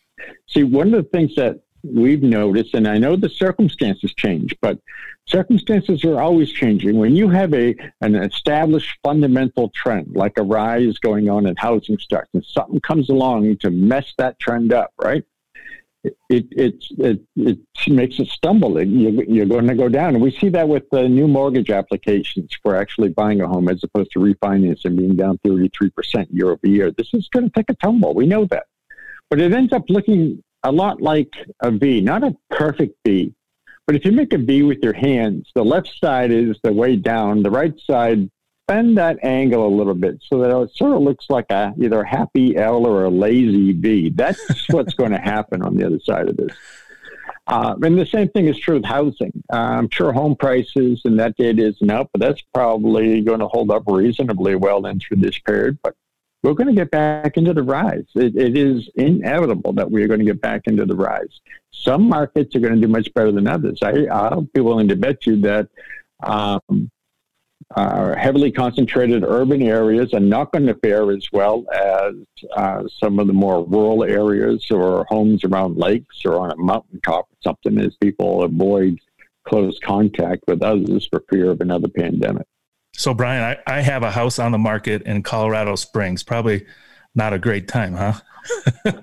See, 0.47 0.63
one 0.63 0.95
of 0.95 1.05
the 1.05 1.11
things 1.11 1.35
that 1.35 1.61
we've 1.83 2.23
noticed, 2.23 2.75
and 2.75 2.87
I 2.87 2.99
know 2.99 3.17
the 3.17 3.29
circumstances 3.29 4.15
change, 4.15 4.55
but 4.63 4.79
circumstances 5.27 6.05
are 6.05 6.21
always 6.21 6.51
changing. 6.51 6.97
When 6.99 7.17
you 7.17 7.29
have 7.29 7.55
a 7.55 7.75
an 8.01 8.15
established 8.15 8.99
fundamental 9.03 9.71
trend, 9.75 10.15
like 10.15 10.39
a 10.39 10.43
rise 10.43 10.99
going 10.99 11.29
on 11.29 11.47
in 11.47 11.55
housing 11.57 11.99
starts, 11.99 12.31
and 12.35 12.45
something 12.45 12.81
comes 12.81 13.09
along 13.09 13.57
to 13.59 13.71
mess 13.71 14.13
that 14.19 14.39
trend 14.39 14.73
up, 14.73 14.93
right? 15.01 15.25
It 16.29 16.47
it 16.51 16.85
it, 16.99 17.23
it 17.37 17.59
makes 17.89 18.19
it 18.19 18.29
stumble. 18.29 18.83
You, 18.83 19.25
you're 19.27 19.47
going 19.47 19.67
to 19.69 19.75
go 19.75 19.89
down, 19.89 20.15
and 20.15 20.23
we 20.23 20.31
see 20.31 20.51
that 20.51 20.69
with 20.69 20.89
the 20.91 21.09
new 21.09 21.27
mortgage 21.27 21.71
applications 21.71 22.51
for 22.63 22.77
actually 22.77 23.09
buying 23.09 23.41
a 23.41 23.49
home 23.49 23.69
as 23.69 23.83
opposed 23.83 24.11
to 24.13 24.19
refinancing 24.19 24.97
being 24.97 25.17
down 25.17 25.39
33 25.45 25.91
percent 25.91 26.31
year 26.31 26.51
over 26.51 26.67
year. 26.67 26.91
This 26.91 27.09
is 27.15 27.29
going 27.29 27.47
to 27.47 27.53
take 27.53 27.71
a 27.71 27.75
tumble. 27.75 28.15
We 28.15 28.27
know 28.27 28.45
that, 28.47 28.67
but 29.31 29.41
it 29.41 29.55
ends 29.55 29.73
up 29.73 29.85
looking 29.89 30.43
a 30.63 30.73
lot 30.73 31.01
like 31.01 31.33
a 31.61 31.71
V, 31.71 32.03
not 32.03 32.23
a 32.23 32.37
perfect 32.51 32.97
V. 33.07 33.35
But 33.87 33.97
if 33.97 34.05
you 34.05 34.13
make 34.13 34.33
a 34.33 34.39
V 34.39 34.63
with 34.63 34.79
your 34.83 34.95
hands, 34.95 35.51
the 35.55 35.65
left 35.65 35.93
side 35.99 36.31
is 36.31 36.57
the 36.63 36.73
way 36.73 36.97
down, 36.97 37.43
the 37.43 37.51
right 37.51 37.79
side, 37.81 38.31
bend 38.67 38.97
that 38.97 39.23
angle 39.23 39.67
a 39.67 39.69
little 39.69 39.95
bit 39.95 40.23
so 40.27 40.39
that 40.39 40.57
it 40.57 40.75
sort 40.75 40.97
of 40.97 41.03
looks 41.03 41.27
like 41.29 41.51
a 41.51 41.75
either 41.79 42.01
a 42.01 42.09
happy 42.09 42.57
L 42.57 42.87
or 42.87 43.05
a 43.05 43.11
lazy 43.11 43.73
V. 43.73 44.11
That's 44.11 44.41
what's 44.71 44.95
going 44.95 45.13
to 45.13 45.19
happen 45.19 45.63
on 45.63 45.77
the 45.77 45.87
other 45.87 46.01
side 46.01 46.29
of 46.29 46.37
this. 46.37 46.57
Uh, 47.47 47.75
and 47.83 47.99
the 47.99 48.07
same 48.07 48.29
thing 48.31 48.47
is 48.47 48.59
true 48.59 48.77
with 48.77 48.87
housing. 48.87 49.43
Uh, 49.53 49.57
I'm 49.57 49.91
sure 49.91 50.15
home 50.15 50.35
prices 50.35 51.03
and 51.05 51.19
that 51.19 51.37
data 51.37 51.67
isn't 51.67 51.91
up, 51.91 52.09
but 52.13 52.21
that's 52.21 52.41
probably 52.55 53.21
going 53.21 53.41
to 53.41 53.49
hold 53.49 53.71
up 53.71 53.83
reasonably 53.87 54.55
well 54.55 54.81
then 54.81 54.99
through 54.99 55.19
this 55.19 55.39
period. 55.39 55.79
But 55.83 55.95
we're 56.45 56.53
going 56.53 56.69
to 56.69 56.75
get 56.75 56.91
back 56.91 57.39
into 57.39 57.55
the 57.55 57.63
rise. 57.63 58.05
It, 58.15 58.37
it 58.37 58.57
is 58.57 58.89
inevitable 58.97 59.73
that 59.73 59.91
we're 59.91 60.07
going 60.07 60.21
to 60.21 60.27
get 60.27 60.43
back 60.43 60.67
into 60.67 60.85
the 60.85 60.95
rise. 60.95 61.41
Some 61.71 62.07
markets 62.07 62.55
are 62.55 62.61
going 62.61 62.75
to 62.75 62.81
do 62.81 62.87
much 62.87 63.13
better 63.15 63.33
than 63.33 63.49
others. 63.49 63.79
I, 63.83 64.05
I'll 64.13 64.43
be 64.53 64.61
willing 64.61 64.89
to 64.89 64.97
bet 64.97 65.27
you 65.27 65.41
that 65.41 65.69
um, 66.23 66.91
heavily 67.75 68.53
concentrated 68.53 69.25
urban 69.25 69.63
areas 69.63 70.13
are 70.13 70.21
not 70.21 70.53
going 70.53 70.67
to 70.67 70.75
fare 70.75 71.11
as 71.13 71.27
well 71.33 71.65
as 71.73 72.15
uh, 72.55 72.83
some 73.01 73.19
of 73.19 73.27
the 73.27 73.33
more 73.33 73.65
rural 73.65 74.05
areas 74.05 74.67
or 74.71 75.07
homes 75.09 75.45
around 75.45 75.79
lakes 75.79 76.27
or 76.27 76.39
on 76.39 76.51
a 76.51 76.57
mountaintop 76.57 77.25
or 77.25 77.37
something 77.43 77.81
as 77.81 77.97
people 77.97 78.43
avoid 78.43 78.99
close 79.45 79.79
contact 79.79 80.45
with 80.47 80.63
others 80.63 81.09
for 81.11 81.25
fear 81.31 81.51
of 81.51 81.63
another 81.63 81.89
pandemic. 81.89 82.47
So, 82.97 83.13
Brian, 83.13 83.43
I, 83.67 83.79
I 83.79 83.81
have 83.81 84.03
a 84.03 84.11
house 84.11 84.39
on 84.39 84.53
the 84.53 84.59
market 84.59 85.03
in 85.03 85.23
Colorado 85.23 85.75
Springs. 85.77 86.23
Probably 86.23 86.65
not 87.15 87.33
a 87.33 87.39
great 87.39 87.67
time, 87.69 87.95
huh? 87.95 88.21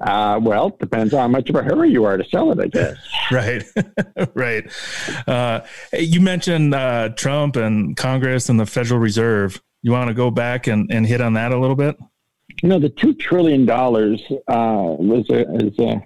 uh, 0.00 0.38
well, 0.40 0.70
depends 0.70 1.12
on 1.12 1.20
how 1.20 1.28
much 1.28 1.50
of 1.50 1.56
a 1.56 1.62
hurry 1.62 1.90
you 1.90 2.04
are 2.04 2.16
to 2.16 2.24
sell 2.24 2.52
it, 2.52 2.60
I 2.60 2.68
guess. 2.68 2.96
right, 3.32 3.64
right. 4.34 4.70
Uh, 5.26 5.60
you 5.92 6.20
mentioned 6.20 6.74
uh, 6.74 7.10
Trump 7.10 7.56
and 7.56 7.96
Congress 7.96 8.48
and 8.48 8.58
the 8.58 8.66
Federal 8.66 9.00
Reserve. 9.00 9.60
You 9.82 9.92
want 9.92 10.08
to 10.08 10.14
go 10.14 10.30
back 10.30 10.66
and, 10.66 10.90
and 10.92 11.06
hit 11.06 11.20
on 11.20 11.34
that 11.34 11.52
a 11.52 11.58
little 11.58 11.76
bit? 11.76 11.96
You 12.62 12.68
know, 12.68 12.78
the 12.78 12.88
two 12.88 13.14
trillion 13.14 13.66
dollars 13.66 14.22
uh, 14.48 14.94
was 14.98 15.28
a, 15.30 15.54
is 15.56 15.78
a 15.78 16.02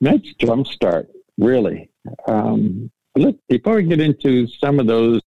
nice 0.00 0.34
jumpstart, 0.40 1.06
really. 1.38 1.90
Um, 2.26 2.90
look, 3.16 3.36
before 3.48 3.76
we 3.76 3.84
get 3.84 4.00
into 4.00 4.46
some 4.46 4.80
of 4.80 4.86
those 4.86 5.20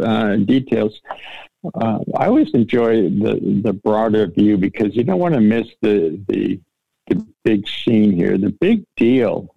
uh, 0.00 0.36
details. 0.36 1.00
Uh, 1.74 1.98
I 2.16 2.26
always 2.26 2.50
enjoy 2.54 3.08
the 3.08 3.60
the 3.62 3.72
broader 3.72 4.26
view 4.26 4.56
because 4.56 4.94
you 4.94 5.04
don't 5.04 5.18
want 5.18 5.34
to 5.34 5.40
miss 5.40 5.68
the 5.82 6.20
the 6.28 6.60
the 7.08 7.26
big 7.44 7.68
scene 7.68 8.12
here. 8.12 8.36
The 8.38 8.50
big 8.50 8.84
deal, 8.96 9.52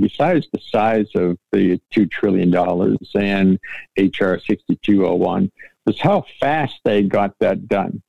besides 0.00 0.46
the 0.52 0.60
size 0.60 1.08
of 1.14 1.38
the 1.52 1.80
two 1.90 2.06
trillion 2.06 2.50
dollars 2.50 2.98
and 3.14 3.58
HR 3.96 4.36
sixty 4.36 4.76
two 4.82 5.06
oh 5.06 5.14
one, 5.14 5.50
was 5.86 6.00
how 6.00 6.24
fast 6.40 6.80
they 6.84 7.02
got 7.02 7.34
that 7.40 7.68
done. 7.68 8.02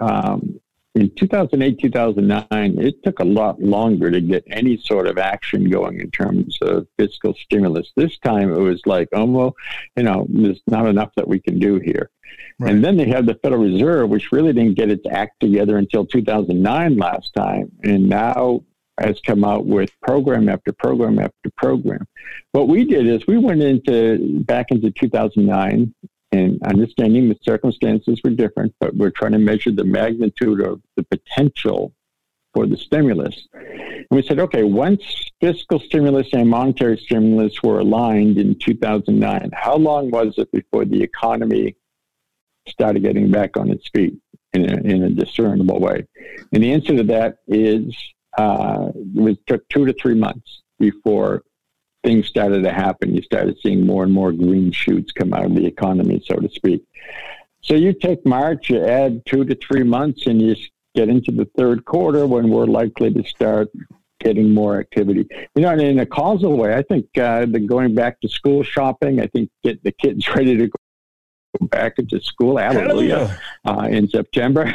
Um, 0.00 0.60
in 0.96 1.10
2008, 1.14 1.78
2009, 1.78 2.78
it 2.78 3.02
took 3.04 3.20
a 3.20 3.24
lot 3.24 3.60
longer 3.60 4.10
to 4.10 4.20
get 4.20 4.44
any 4.46 4.78
sort 4.78 5.06
of 5.06 5.18
action 5.18 5.68
going 5.68 6.00
in 6.00 6.10
terms 6.10 6.58
of 6.62 6.86
fiscal 6.98 7.34
stimulus. 7.34 7.92
This 7.96 8.18
time 8.18 8.50
it 8.50 8.58
was 8.58 8.80
like, 8.86 9.08
oh, 9.12 9.26
well, 9.26 9.56
you 9.96 10.04
know, 10.04 10.26
there's 10.30 10.62
not 10.66 10.86
enough 10.86 11.10
that 11.16 11.28
we 11.28 11.38
can 11.38 11.58
do 11.58 11.78
here. 11.78 12.10
Right. 12.58 12.72
And 12.72 12.82
then 12.82 12.96
they 12.96 13.06
had 13.06 13.26
the 13.26 13.38
Federal 13.42 13.62
Reserve, 13.62 14.08
which 14.08 14.32
really 14.32 14.54
didn't 14.54 14.78
get 14.78 14.90
its 14.90 15.06
act 15.10 15.38
together 15.40 15.76
until 15.76 16.06
2009 16.06 16.96
last 16.96 17.34
time. 17.34 17.70
And 17.84 18.08
now 18.08 18.62
has 18.98 19.20
come 19.20 19.44
out 19.44 19.66
with 19.66 19.90
program 20.00 20.48
after 20.48 20.72
program 20.72 21.18
after 21.18 21.50
program. 21.58 22.06
What 22.52 22.68
we 22.68 22.86
did 22.86 23.06
is 23.06 23.26
we 23.26 23.36
went 23.36 23.62
into 23.62 24.40
back 24.44 24.70
into 24.70 24.90
2009 24.90 25.94
and 26.36 26.62
understanding 26.62 27.28
the 27.28 27.38
circumstances 27.42 28.20
were 28.22 28.30
different, 28.30 28.74
but 28.80 28.94
we're 28.94 29.10
trying 29.10 29.32
to 29.32 29.38
measure 29.38 29.72
the 29.72 29.84
magnitude 29.84 30.60
of 30.60 30.80
the 30.96 31.02
potential 31.04 31.92
for 32.52 32.66
the 32.66 32.76
stimulus. 32.76 33.48
And 33.52 34.06
we 34.10 34.22
said, 34.22 34.38
okay, 34.38 34.62
once 34.62 35.30
fiscal 35.40 35.78
stimulus 35.78 36.28
and 36.32 36.48
monetary 36.48 36.98
stimulus 36.98 37.62
were 37.62 37.80
aligned 37.80 38.38
in 38.38 38.58
2009, 38.58 39.50
how 39.52 39.76
long 39.76 40.10
was 40.10 40.34
it 40.38 40.50
before 40.52 40.84
the 40.84 41.02
economy 41.02 41.76
started 42.68 43.02
getting 43.02 43.30
back 43.30 43.56
on 43.56 43.70
its 43.70 43.88
feet 43.88 44.16
in 44.52 44.70
a, 44.70 44.76
in 44.82 45.02
a 45.04 45.10
discernible 45.10 45.80
way? 45.80 46.06
And 46.52 46.62
the 46.62 46.72
answer 46.72 46.96
to 46.96 47.02
that 47.04 47.38
is 47.46 47.94
uh, 48.38 48.88
it 48.94 49.38
took 49.46 49.68
two 49.68 49.86
to 49.86 49.92
three 49.92 50.14
months 50.14 50.62
before 50.78 51.42
things 52.06 52.28
started 52.28 52.62
to 52.62 52.72
happen. 52.72 53.16
You 53.16 53.22
started 53.22 53.58
seeing 53.60 53.84
more 53.84 54.04
and 54.04 54.12
more 54.12 54.30
green 54.30 54.70
shoots 54.70 55.10
come 55.10 55.34
out 55.34 55.44
of 55.44 55.56
the 55.56 55.66
economy, 55.66 56.22
so 56.24 56.36
to 56.36 56.48
speak. 56.48 56.84
So 57.62 57.74
you 57.74 57.92
take 57.92 58.24
March, 58.24 58.70
you 58.70 58.84
add 58.84 59.26
two 59.26 59.44
to 59.44 59.56
three 59.56 59.82
months, 59.82 60.28
and 60.28 60.40
you 60.40 60.54
get 60.94 61.08
into 61.08 61.32
the 61.32 61.48
third 61.58 61.84
quarter 61.84 62.24
when 62.24 62.48
we're 62.48 62.66
likely 62.66 63.12
to 63.12 63.24
start 63.24 63.68
getting 64.20 64.54
more 64.54 64.78
activity. 64.78 65.26
You 65.56 65.62
know, 65.62 65.70
and 65.70 65.82
in 65.82 65.98
a 65.98 66.06
causal 66.06 66.56
way, 66.56 66.76
I 66.76 66.82
think 66.82 67.06
uh, 67.18 67.44
the 67.46 67.58
going 67.58 67.94
back 67.96 68.20
to 68.20 68.28
school 68.28 68.62
shopping, 68.62 69.20
I 69.20 69.26
think 69.26 69.50
get 69.64 69.82
the 69.82 69.90
kids 69.90 70.28
ready 70.34 70.56
to 70.56 70.68
go 70.68 71.66
back 71.66 71.98
into 71.98 72.20
school, 72.20 72.56
hallelujah, 72.56 73.36
uh, 73.64 73.88
in 73.90 74.08
September, 74.08 74.72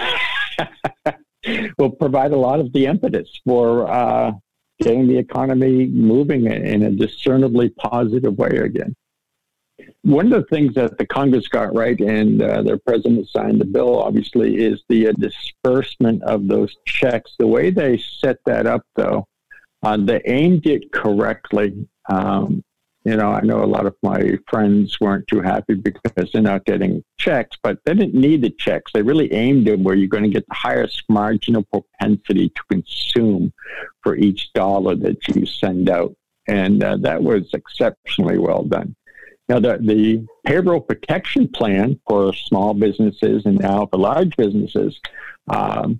will 1.78 1.91
provide 1.91 2.34
a 2.34 2.38
lot 2.38 2.60
of 2.60 2.74
the 2.74 2.88
impetus 2.88 3.30
for 3.46 3.89
uh, 3.89 4.34
getting 4.82 5.08
the 5.08 5.17
economy 5.17 5.88
moving 5.88 6.48
in 6.48 6.84
a 6.84 6.91
discernibly 6.91 7.70
positive 7.70 8.38
way 8.38 8.50
again. 8.50 8.96
One 10.04 10.32
of 10.32 10.41
the 10.41 10.56
things 10.56 10.74
that 10.76 10.98
the 10.98 11.06
Congress 11.06 11.48
got 11.48 11.76
right, 11.76 12.00
and 12.00 12.41
uh, 12.41 12.62
their 12.63 12.78
president 12.78 13.28
signed 13.30 13.62
the 13.62 13.65
bill, 13.65 14.00
obviously, 14.00 14.58
is 14.58 14.84
the 14.89 15.10
uh, 15.10 15.13
disbursement 15.20 16.24
of 16.24 16.48
those 16.48 16.76
checks. 16.86 17.36
The 17.38 17.48
way 17.48 17.70
they 17.70 17.98
set 17.98 18.38
that 18.46 18.65
up, 18.65 18.84
though, 18.96 19.28
uh, 19.84 19.98
they 19.98 20.22
aimed 20.26 20.65
it 20.65 20.91
correctly. 20.91 21.88
Um, 22.10 22.63
you 23.03 23.15
know, 23.15 23.31
I 23.31 23.41
know 23.41 23.63
a 23.63 23.65
lot 23.65 23.87
of 23.87 23.95
my 24.03 24.37
friends 24.47 24.99
weren't 25.01 25.27
too 25.27 25.41
happy 25.41 25.73
because 25.73 26.31
they're 26.31 26.41
not 26.41 26.65
getting 26.65 27.03
checks, 27.17 27.57
but 27.63 27.79
they 27.83 27.95
didn't 27.95 28.13
need 28.13 28.41
the 28.41 28.51
checks. 28.51 28.91
They 28.93 29.01
really 29.01 29.31
aimed 29.33 29.67
it 29.67 29.79
where 29.79 29.95
you're 29.95 30.07
going 30.07 30.23
to 30.23 30.29
get 30.29 30.47
the 30.47 30.55
highest 30.55 31.03
marginal 31.09 31.63
propensity 31.63 32.49
to 32.49 32.61
consume 32.69 33.53
for 34.01 34.15
each 34.15 34.53
dollar 34.53 34.95
that 34.97 35.27
you 35.27 35.45
send 35.47 35.89
out. 35.89 36.15
And 36.47 36.83
uh, 36.83 36.97
that 36.97 37.23
was 37.23 37.49
exceptionally 37.53 38.37
well 38.37 38.63
done. 38.63 38.95
Now, 39.49 39.59
the, 39.59 39.79
the 39.81 40.25
payroll 40.45 40.81
protection 40.81 41.47
plan 41.47 41.99
for 42.07 42.33
small 42.33 42.73
businesses 42.73 43.45
and 43.45 43.59
now 43.59 43.87
for 43.87 43.97
large 43.97 44.35
businesses 44.37 44.99
um, 45.49 45.99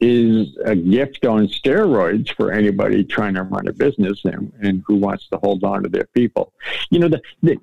is 0.00 0.56
a 0.64 0.74
gift 0.74 1.26
on 1.26 1.46
steroids 1.46 2.34
for 2.34 2.52
anybody 2.52 3.04
trying 3.04 3.34
to 3.34 3.42
run 3.42 3.68
a 3.68 3.72
business 3.72 4.24
and, 4.24 4.52
and 4.62 4.82
who 4.86 4.96
wants 4.96 5.28
to 5.28 5.36
hold 5.38 5.62
on 5.62 5.82
to 5.82 5.88
their 5.88 6.08
people. 6.14 6.52
You 6.90 7.00
know, 7.00 7.08
the, 7.08 7.20
the 7.42 7.60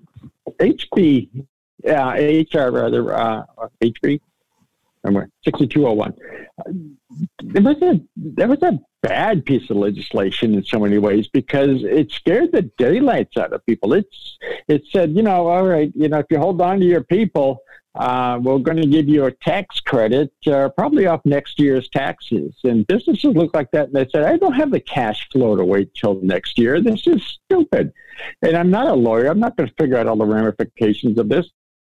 HB, 0.60 1.45
uh, 1.88 2.58
HR 2.58 2.71
rather, 2.71 3.13
uh, 3.13 3.43
HB, 3.82 4.21
somewhere, 5.04 5.30
6201. 5.45 6.13
It 7.56 7.63
was 7.63 7.82
a, 7.82 8.02
there 8.15 8.47
was 8.47 8.62
a 8.62 8.80
bad 9.02 9.45
piece 9.45 9.69
of 9.69 9.78
legislation 9.78 10.54
in 10.54 10.63
so 10.63 10.80
many 10.80 10.97
ways 10.97 11.28
because 11.28 11.84
it 11.84 12.12
scared 12.12 12.52
the 12.52 12.63
daylights 12.78 13.38
out 13.38 13.54
of 13.54 13.65
people. 13.65 13.93
It's, 13.93 14.38
it 14.67 14.84
said, 14.91 15.12
you 15.12 15.23
know, 15.23 15.47
all 15.47 15.65
right, 15.65 15.91
you 15.95 16.10
know, 16.10 16.19
if 16.19 16.28
you 16.30 16.38
hold 16.38 16.62
on 16.62 16.80
to 16.80 16.86
your 16.86 17.04
people, 17.04 17.62
uh, 17.97 18.39
we're 18.41 18.60
going 18.60 18.77
to 18.77 18.88
give 18.88 19.07
you 19.07 19.25
a 19.25 19.31
tax 19.31 19.79
credit, 19.79 20.31
uh, 20.47 20.69
probably 20.69 21.07
off 21.07 21.21
next 21.25 21.60
year's 21.60 21.89
taxes. 21.89 22.55
And 22.63 22.86
businesses 22.88 23.36
look 23.36 23.53
like 23.53 23.71
that, 23.71 23.88
and 23.88 23.95
they 23.95 24.07
said, 24.12 24.23
I 24.23 24.38
don't 24.38 24.53
have 24.53 24.71
the 24.71 24.79
cash 24.79 25.27
flow 25.31 25.55
to 25.55 25.65
wait 25.65 25.93
till 25.93 26.21
next 26.21 26.57
year. 26.57 26.81
This 26.81 27.07
is 27.07 27.23
stupid. 27.23 27.91
And 28.41 28.55
I'm 28.55 28.69
not 28.69 28.88
a 28.88 28.93
lawyer. 28.93 29.27
I'm 29.27 29.39
not 29.39 29.57
going 29.57 29.69
to 29.69 29.75
figure 29.75 29.97
out 29.97 30.07
all 30.07 30.15
the 30.15 30.25
ramifications 30.25 31.19
of 31.19 31.29
this. 31.29 31.47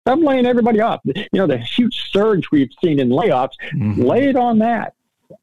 I'm 0.06 0.22
laying 0.22 0.46
everybody 0.46 0.82
off. 0.82 1.00
You 1.06 1.26
know, 1.34 1.48
the 1.48 1.58
huge 1.58 2.12
surge 2.12 2.52
we've 2.52 2.72
seen 2.84 3.00
in 3.00 3.10
layoffs, 3.10 3.54
mm-hmm. 3.74 4.02
lay 4.02 4.28
it 4.28 4.36
on 4.36 4.60
that 4.60 4.94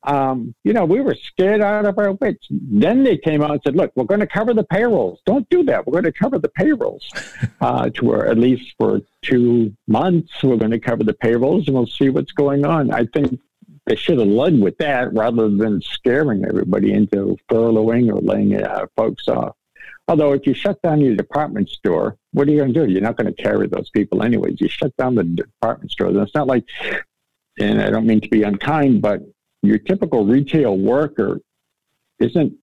um, 0.03 0.55
you 0.64 0.72
know, 0.72 0.85
we 0.85 1.00
were 1.00 1.14
scared 1.14 1.61
out 1.61 1.87
of 1.87 1.98
our 1.98 2.12
wits. 2.12 2.46
Then 2.50 3.03
they 3.03 3.16
came 3.16 3.42
out 3.42 3.53
and 3.53 3.61
said, 3.64 3.76
look, 3.76 3.92
we're 3.94 4.05
going 4.05 4.20
to 4.20 4.26
cover 4.26 4.55
the 4.55 4.64
payrolls. 4.64 5.20
Don't 5.26 5.48
do 5.48 5.64
that. 5.64 5.87
We're 5.87 6.00
going 6.00 6.12
to 6.12 6.12
cover 6.12 6.38
the 6.38 6.48
payrolls 6.48 7.09
uh, 7.61 7.90
to 7.90 8.14
at 8.22 8.38
least 8.38 8.74
for 8.79 9.00
two 9.22 9.74
months, 9.87 10.42
we're 10.42 10.57
going 10.57 10.70
to 10.70 10.79
cover 10.79 11.05
the 11.05 11.14
payrolls 11.14 11.66
and 11.66 11.76
we'll 11.76 11.87
see 11.87 12.09
what's 12.09 12.33
going 12.33 12.64
on. 12.64 12.90
I 12.90 13.07
think 13.07 13.38
they 13.87 13.96
should 13.96 14.18
have 14.18 14.29
led 14.29 14.61
with 14.61 14.79
that 14.79 15.12
rather 15.12 15.48
than 15.48 15.83
scaring 15.83 16.44
everybody 16.44 16.92
into 16.92 17.37
furloughing 17.50 18.12
or 18.12 18.20
laying 18.20 18.62
uh, 18.62 18.87
folks 18.96 19.29
off. 19.29 19.57
Although 20.09 20.33
if 20.33 20.46
you 20.46 20.55
shut 20.55 20.81
down 20.83 21.00
your 21.00 21.14
department 21.14 21.68
store, 21.68 22.16
what 22.33 22.48
are 22.48 22.50
you 22.50 22.59
going 22.59 22.74
to 22.74 22.87
do? 22.87 22.92
You're 22.92 23.00
not 23.00 23.16
going 23.16 23.33
to 23.33 23.42
carry 23.42 23.68
those 23.68 23.90
people 23.90 24.22
anyways. 24.22 24.61
You 24.61 24.68
shut 24.68 24.96
down 24.96 25.14
the 25.14 25.24
department 25.24 25.92
store. 25.92 26.09
It's 26.09 26.35
not 26.35 26.48
like, 26.48 26.64
and 27.59 27.81
I 27.81 27.90
don't 27.90 28.07
mean 28.07 28.20
to 28.20 28.29
be 28.29 28.42
unkind, 28.42 29.03
but 29.03 29.22
your 29.62 29.79
typical 29.79 30.25
retail 30.25 30.77
worker 30.77 31.40
isn't 32.18 32.55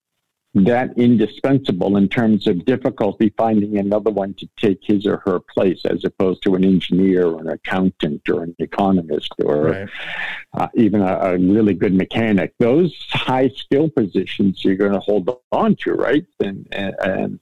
that 0.54 0.96
indispensable 0.96 1.96
in 1.96 2.08
terms 2.08 2.46
of 2.46 2.64
difficulty 2.64 3.32
finding 3.36 3.78
another 3.78 4.10
one 4.10 4.34
to 4.34 4.48
take 4.56 4.78
his 4.82 5.06
or 5.06 5.18
her 5.18 5.38
place 5.38 5.80
as 5.84 6.04
opposed 6.04 6.42
to 6.42 6.54
an 6.54 6.64
engineer 6.64 7.26
or 7.26 7.40
an 7.40 7.48
accountant 7.48 8.28
or 8.28 8.42
an 8.42 8.54
economist 8.58 9.32
or 9.44 9.62
right. 9.64 9.88
uh, 10.54 10.68
even 10.74 11.02
a, 11.02 11.18
a, 11.18 11.38
really 11.38 11.74
good 11.74 11.94
mechanic. 11.94 12.54
Those 12.58 12.94
high 13.10 13.48
skill 13.48 13.90
positions 13.90 14.64
you're 14.64 14.76
going 14.76 14.92
to 14.92 15.00
hold 15.00 15.28
on 15.52 15.76
to, 15.76 15.92
right? 15.92 16.24
And, 16.40 16.66
and, 16.72 16.94
and, 17.02 17.40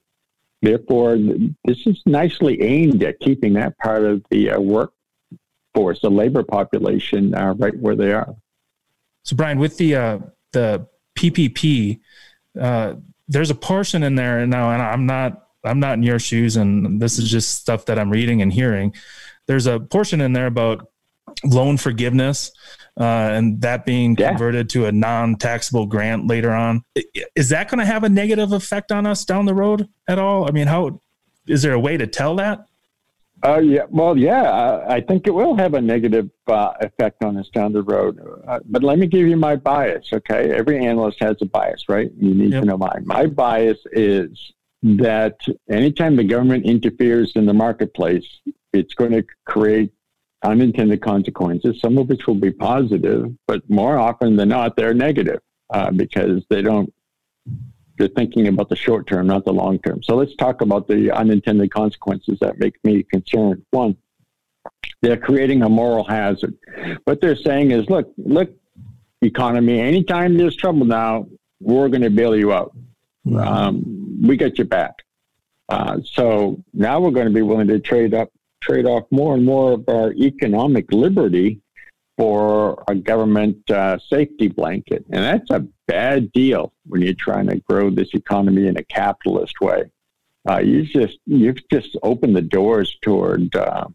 therefore, 0.61 1.17
this 1.63 1.87
is 1.87 2.01
nicely 2.05 2.61
aimed 2.61 3.03
at 3.03 3.19
keeping 3.19 3.53
that 3.53 3.77
part 3.77 4.03
of 4.03 4.23
the 4.29 4.51
uh, 4.51 4.59
work 4.59 4.91
force, 5.73 6.01
the 6.01 6.11
labor 6.11 6.43
population, 6.43 7.33
are 7.35 7.53
right 7.53 7.77
where 7.79 7.95
they 7.95 8.11
are. 8.11 8.35
So, 9.27 9.35
Brian, 9.35 9.59
with 9.59 9.75
the 9.75 9.95
uh, 9.95 10.19
the 10.53 10.87
PPP, 11.19 11.99
uh, 12.59 12.93
there's 13.27 13.49
a 13.49 13.55
portion 13.55 14.01
in 14.01 14.15
there 14.15 14.47
now, 14.47 14.71
and 14.71 14.81
I'm 14.81 15.05
not 15.05 15.49
I'm 15.65 15.81
not 15.81 15.95
in 15.95 16.03
your 16.03 16.17
shoes, 16.17 16.55
and 16.55 17.01
this 17.01 17.19
is 17.19 17.29
just 17.29 17.55
stuff 17.55 17.85
that 17.87 17.99
I'm 17.99 18.09
reading 18.09 18.41
and 18.41 18.53
hearing. 18.53 18.95
There's 19.45 19.67
a 19.67 19.81
portion 19.81 20.21
in 20.21 20.31
there 20.31 20.47
about 20.47 20.87
loan 21.43 21.75
forgiveness 21.75 22.51
uh, 22.97 23.03
and 23.03 23.59
that 23.61 23.85
being 23.85 24.15
yeah. 24.17 24.29
converted 24.29 24.69
to 24.69 24.85
a 24.85 24.91
non-taxable 24.93 25.87
grant 25.87 26.25
later 26.25 26.51
on. 26.51 26.83
Is 27.35 27.49
that 27.49 27.69
going 27.69 27.79
to 27.79 27.85
have 27.85 28.05
a 28.05 28.09
negative 28.09 28.53
effect 28.53 28.93
on 28.93 29.05
us 29.05 29.25
down 29.25 29.45
the 29.45 29.53
road 29.53 29.89
at 30.07 30.19
all? 30.19 30.47
I 30.47 30.51
mean, 30.51 30.67
how 30.67 31.01
is 31.47 31.63
there 31.63 31.73
a 31.73 31.79
way 31.79 31.97
to 31.97 32.07
tell 32.07 32.37
that? 32.37 32.65
Uh, 33.43 33.59
yeah, 33.59 33.83
well, 33.89 34.17
yeah, 34.17 34.83
I 34.87 34.99
think 34.99 35.27
it 35.27 35.31
will 35.31 35.55
have 35.55 35.75
a 35.75 35.81
negative 35.81 36.29
uh, 36.47 36.73
effect 36.81 37.23
on 37.23 37.37
us 37.37 37.47
down 37.49 37.71
the 37.71 37.83
road. 37.83 38.19
Uh, 38.47 38.59
but 38.65 38.81
let 38.81 38.97
me 38.97 39.05
give 39.05 39.27
you 39.27 39.37
my 39.37 39.55
bias, 39.55 40.09
okay? 40.11 40.51
Every 40.51 40.83
analyst 40.83 41.21
has 41.21 41.37
a 41.41 41.45
bias, 41.45 41.87
right? 41.87 42.11
You 42.17 42.33
need 42.33 42.51
yep. 42.51 42.63
to 42.63 42.67
know 42.67 42.77
mine. 42.77 43.03
My 43.05 43.27
bias 43.27 43.77
is 43.91 44.53
that 44.81 45.37
anytime 45.69 46.15
the 46.15 46.23
government 46.23 46.65
interferes 46.65 47.33
in 47.35 47.45
the 47.45 47.53
marketplace, 47.53 48.25
it's 48.73 48.95
going 48.95 49.11
to 49.11 49.23
create 49.45 49.91
unintended 50.43 51.01
consequences, 51.01 51.79
some 51.79 51.97
of 51.97 52.09
which 52.09 52.25
will 52.27 52.35
be 52.35 52.51
positive, 52.51 53.31
but 53.47 53.67
more 53.69 53.97
often 53.99 54.35
than 54.35 54.49
not, 54.49 54.75
they're 54.75 54.93
negative 54.93 55.41
uh, 55.71 55.91
because 55.91 56.43
they 56.49 56.61
don't, 56.61 56.91
they're 57.97 58.07
thinking 58.07 58.47
about 58.47 58.69
the 58.69 58.75
short 58.75 59.07
term, 59.07 59.27
not 59.27 59.45
the 59.45 59.53
long 59.53 59.79
term. 59.79 60.03
So 60.03 60.15
let's 60.15 60.35
talk 60.35 60.61
about 60.61 60.87
the 60.87 61.11
unintended 61.11 61.71
consequences 61.71 62.37
that 62.41 62.59
make 62.59 62.75
me 62.83 63.03
concerned. 63.03 63.63
One, 63.71 63.97
they're 65.01 65.17
creating 65.17 65.63
a 65.63 65.69
moral 65.69 66.03
hazard. 66.03 66.55
What 67.05 67.21
they're 67.21 67.35
saying 67.35 67.71
is, 67.71 67.89
look, 67.89 68.11
look, 68.17 68.51
economy, 69.21 69.79
anytime 69.79 70.37
there's 70.37 70.55
trouble 70.55 70.85
now, 70.85 71.27
we're 71.59 71.89
going 71.89 72.03
to 72.03 72.09
bail 72.09 72.35
you 72.35 72.53
out. 72.53 72.75
Um, 73.35 74.19
we 74.21 74.37
got 74.37 74.57
your 74.57 74.67
back. 74.67 74.93
Uh, 75.69 75.99
so 76.05 76.63
now 76.73 76.99
we're 76.99 77.11
going 77.11 77.27
to 77.27 77.33
be 77.33 77.41
willing 77.41 77.67
to 77.67 77.79
trade 77.79 78.13
up 78.13 78.31
trade 78.61 78.85
off 78.85 79.03
more 79.11 79.35
and 79.35 79.45
more 79.45 79.73
of 79.73 79.87
our 79.87 80.11
economic 80.13 80.91
liberty 80.91 81.61
for 82.17 82.83
a 82.87 82.95
government 82.95 83.69
uh, 83.69 83.97
safety 84.09 84.47
blanket. 84.47 85.05
And 85.11 85.23
that's 85.23 85.49
a 85.51 85.65
bad 85.87 86.31
deal 86.31 86.73
when 86.85 87.01
you're 87.01 87.13
trying 87.13 87.47
to 87.47 87.57
grow 87.57 87.89
this 87.89 88.09
economy 88.13 88.67
in 88.67 88.77
a 88.77 88.83
capitalist 88.83 89.61
way. 89.61 89.91
Uh, 90.49 90.59
you 90.59 90.83
just 90.83 91.19
you've 91.25 91.61
just 91.69 91.95
opened 92.03 92.35
the 92.35 92.41
doors 92.41 92.97
toward 93.01 93.55
uh, 93.55 93.85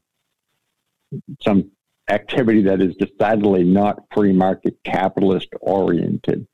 some 1.43 1.71
activity 2.09 2.63
that 2.63 2.81
is 2.81 2.95
decidedly 2.97 3.65
not 3.65 4.05
free 4.13 4.33
market 4.33 4.77
capitalist 4.85 5.49
oriented. 5.61 6.47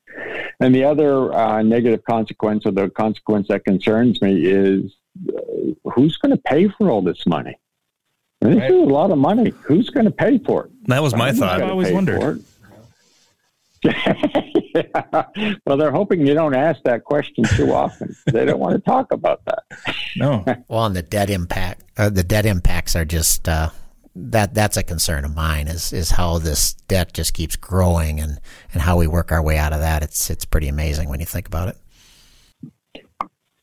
And 0.59 0.73
the 0.73 0.83
other 0.83 1.33
uh, 1.33 1.61
negative 1.61 2.03
consequence, 2.03 2.65
or 2.65 2.71
the 2.71 2.89
consequence 2.89 3.47
that 3.49 3.65
concerns 3.65 4.21
me, 4.21 4.45
is 4.45 4.95
uh, 5.29 5.41
who's 5.91 6.17
going 6.17 6.31
to 6.31 6.41
pay 6.41 6.67
for 6.67 6.89
all 6.89 7.01
this 7.01 7.25
money? 7.25 7.59
This 8.41 8.55
right. 8.55 8.71
is 8.71 8.77
a 8.77 8.85
lot 8.85 9.11
of 9.11 9.17
money. 9.17 9.53
Who's 9.63 9.89
going 9.89 10.05
to 10.05 10.11
pay 10.11 10.37
for 10.37 10.65
it? 10.65 10.71
That 10.89 11.03
was 11.03 11.15
my 11.15 11.31
thought. 11.31 11.61
I 11.61 11.69
always 11.69 11.91
wondered. 11.91 12.43
yeah. 13.83 14.13
Well, 15.65 15.77
they're 15.77 15.91
hoping 15.91 16.25
you 16.25 16.33
don't 16.33 16.55
ask 16.55 16.81
that 16.83 17.03
question 17.03 17.43
too 17.55 17.73
often. 17.73 18.15
they 18.31 18.45
don't 18.45 18.59
want 18.59 18.73
to 18.73 18.79
talk 18.79 19.11
about 19.11 19.41
that. 19.45 19.63
No. 20.15 20.43
well, 20.67 20.85
and 20.85 20.95
the 20.95 21.01
debt 21.01 21.29
impact, 21.29 21.83
uh, 21.97 22.09
the 22.09 22.23
debt 22.23 22.45
impacts 22.45 22.95
are 22.95 23.05
just 23.05 23.47
uh, 23.47 23.69
that. 24.15 24.53
That's 24.53 24.77
a 24.77 24.83
concern 24.83 25.25
of 25.25 25.35
mine. 25.35 25.67
Is 25.67 25.93
is 25.93 26.11
how 26.11 26.39
this 26.39 26.73
debt 26.73 27.13
just 27.13 27.33
keeps 27.33 27.55
growing 27.55 28.19
and 28.19 28.39
and 28.73 28.81
how 28.81 28.97
we 28.97 29.07
work 29.07 29.31
our 29.31 29.41
way 29.41 29.57
out 29.57 29.73
of 29.73 29.79
that. 29.79 30.03
It's 30.03 30.29
it's 30.29 30.45
pretty 30.45 30.67
amazing 30.67 31.09
when 31.09 31.19
you 31.19 31.25
think 31.25 31.47
about 31.47 31.69
it. 31.69 31.77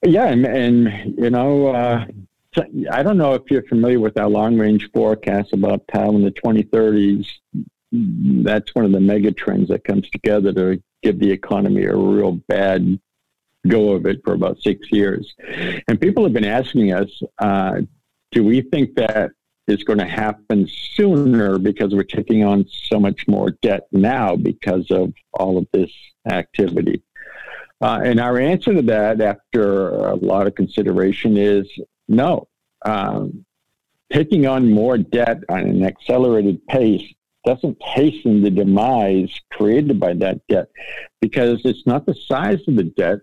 Yeah, 0.05 0.27
and, 0.27 0.47
and 0.47 1.19
you 1.19 1.31
know, 1.31 1.69
uh, 1.69 2.07
I 2.91 3.03
don't 3.03 3.19
know 3.19 3.35
if 3.35 3.43
you're 3.51 3.63
familiar 3.65 4.01
with 4.01 4.19
our 4.19 4.29
long 4.29 4.59
range 4.59 4.91
forecast 4.93 5.53
about 5.53 5.83
how 5.93 6.11
in 6.11 6.23
the 6.23 6.31
2030s, 6.31 7.27
that's 8.45 8.75
one 8.75 8.85
of 8.85 8.93
the 8.93 9.01
mega 9.01 9.33
trends 9.33 9.69
that 9.69 9.85
comes 9.85 10.09
together 10.11 10.53
to 10.53 10.83
give 11.03 11.19
the 11.19 11.31
economy 11.31 11.85
a 11.85 11.95
real 11.95 12.33
bad 12.49 12.99
go 13.69 13.93
of 13.93 14.07
it 14.07 14.21
for 14.25 14.33
about 14.33 14.61
six 14.61 14.91
years. 14.93 15.35
And 15.89 16.01
people 16.01 16.25
have 16.25 16.33
been 16.33 16.45
asking 16.45 16.93
us, 16.93 17.11
uh, 17.39 17.81
do 18.33 18.45
we 18.45 18.61
think 18.61 18.95
that 18.97 19.31
is 19.67 19.83
going 19.83 19.99
to 19.99 20.07
happen 20.07 20.69
sooner 20.95 21.59
because 21.59 21.95
we're 21.95 22.05
taking 22.05 22.45
on 22.45 22.67
so 22.69 23.01
much 23.01 23.27
more 23.27 23.51
debt 23.63 23.87
now 23.93 24.37
because 24.37 24.91
of 24.91 25.13
all 25.33 25.59
of 25.59 25.67
this 25.73 25.91
activity? 26.29 27.03
Uh, 27.81 28.01
and 28.05 28.21
our 28.21 28.39
answer 28.39 28.73
to 28.73 28.83
that, 28.83 29.21
after 29.21 29.89
a 29.89 30.15
lot 30.15 30.47
of 30.47 30.55
consideration, 30.55 31.37
is 31.37 31.69
no. 32.09 32.49
Um, 32.85 33.45
taking 34.13 34.47
on 34.47 34.71
more 34.71 34.99
debt 34.99 35.39
on 35.49 35.61
an 35.61 35.85
accelerated 35.85 36.65
pace 36.67 37.03
doesn't 37.45 37.81
hasten 37.83 38.43
the 38.43 38.51
demise 38.51 39.41
created 39.53 40.01
by 40.01 40.13
that 40.15 40.41
debt 40.49 40.69
because 41.21 41.61
it's 41.65 41.87
not 41.87 42.05
the 42.05 42.15
size 42.15 42.61
of 42.67 42.77
the 42.77 42.85
debt 42.85 43.21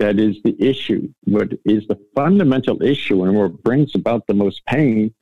that 0.00 0.18
is 0.18 0.36
the 0.42 0.56
issue. 0.58 1.08
What 1.24 1.52
is 1.64 1.86
the 1.86 1.98
fundamental 2.14 2.82
issue 2.82 3.22
and 3.24 3.36
what 3.36 3.62
brings 3.62 3.94
about 3.94 4.26
the 4.26 4.34
most 4.34 4.64
pain 4.66 5.14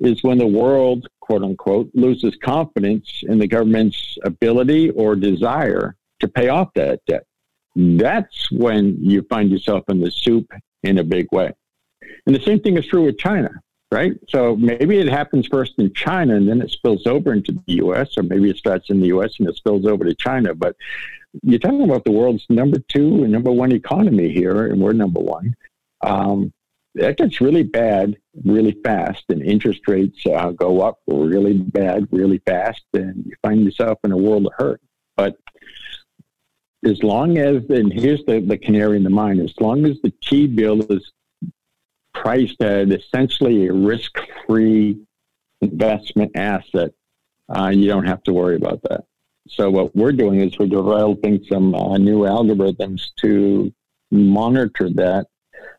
is 0.00 0.22
when 0.22 0.38
the 0.38 0.46
world, 0.46 1.08
quote 1.20 1.42
unquote, 1.42 1.90
loses 1.94 2.36
confidence 2.36 3.22
in 3.26 3.38
the 3.38 3.48
government's 3.48 4.16
ability 4.24 4.90
or 4.90 5.16
desire 5.16 5.96
to 6.20 6.28
pay 6.28 6.48
off 6.48 6.72
that 6.74 7.00
debt. 7.06 7.24
That's 7.74 8.50
when 8.52 8.96
you 9.00 9.22
find 9.22 9.50
yourself 9.50 9.84
in 9.88 10.00
the 10.00 10.10
soup 10.10 10.52
in 10.82 10.98
a 10.98 11.04
big 11.04 11.26
way. 11.32 11.52
And 12.26 12.34
the 12.34 12.40
same 12.40 12.60
thing 12.60 12.76
is 12.76 12.86
true 12.86 13.04
with 13.04 13.18
China, 13.18 13.50
right? 13.90 14.12
So 14.28 14.56
maybe 14.56 14.98
it 14.98 15.08
happens 15.08 15.46
first 15.46 15.74
in 15.78 15.92
China 15.92 16.36
and 16.36 16.48
then 16.48 16.60
it 16.60 16.70
spills 16.70 17.06
over 17.06 17.32
into 17.32 17.52
the 17.52 17.74
US, 17.84 18.16
or 18.16 18.22
maybe 18.22 18.50
it 18.50 18.56
starts 18.56 18.90
in 18.90 19.00
the 19.00 19.08
US 19.08 19.38
and 19.38 19.48
it 19.48 19.56
spills 19.56 19.86
over 19.86 20.04
to 20.04 20.14
China. 20.14 20.54
But 20.54 20.76
you're 21.42 21.58
talking 21.58 21.82
about 21.82 22.04
the 22.04 22.12
world's 22.12 22.44
number 22.48 22.78
two 22.78 23.22
and 23.22 23.32
number 23.32 23.50
one 23.50 23.72
economy 23.72 24.30
here, 24.30 24.66
and 24.66 24.80
we're 24.80 24.92
number 24.92 25.20
one. 25.20 25.54
Um, 26.02 26.52
that 26.94 27.16
gets 27.16 27.40
really 27.40 27.62
bad 27.62 28.18
really 28.44 28.72
fast, 28.84 29.24
and 29.30 29.42
interest 29.42 29.88
rates 29.88 30.26
uh, 30.26 30.50
go 30.50 30.82
up 30.82 31.00
really 31.06 31.54
bad 31.54 32.06
really 32.12 32.38
fast, 32.46 32.82
and 32.92 33.24
you 33.24 33.32
find 33.42 33.64
yourself 33.64 33.98
in 34.04 34.12
a 34.12 34.16
world 34.16 34.46
of 34.46 34.52
hurt. 34.56 34.80
But 35.16 35.36
as 36.84 37.02
long 37.02 37.38
as, 37.38 37.62
and 37.70 37.92
here's 37.92 38.24
the, 38.26 38.40
the 38.40 38.58
canary 38.58 38.96
in 38.96 39.04
the 39.04 39.10
mine, 39.10 39.40
as 39.40 39.54
long 39.60 39.86
as 39.86 40.00
the 40.02 40.12
T 40.20 40.46
bill 40.46 40.82
is 40.92 41.12
priced 42.14 42.60
at 42.62 42.92
essentially 42.92 43.66
a 43.66 43.72
risk 43.72 44.18
free 44.46 44.98
investment 45.60 46.32
asset, 46.34 46.92
uh, 47.54 47.68
you 47.68 47.86
don't 47.86 48.06
have 48.06 48.22
to 48.24 48.32
worry 48.32 48.56
about 48.56 48.82
that. 48.82 49.04
So, 49.48 49.70
what 49.70 49.94
we're 49.94 50.12
doing 50.12 50.40
is 50.40 50.58
we're 50.58 50.66
developing 50.66 51.44
some 51.50 51.74
uh, 51.74 51.98
new 51.98 52.20
algorithms 52.20 53.02
to 53.20 53.72
monitor 54.10 54.88
that 54.94 55.26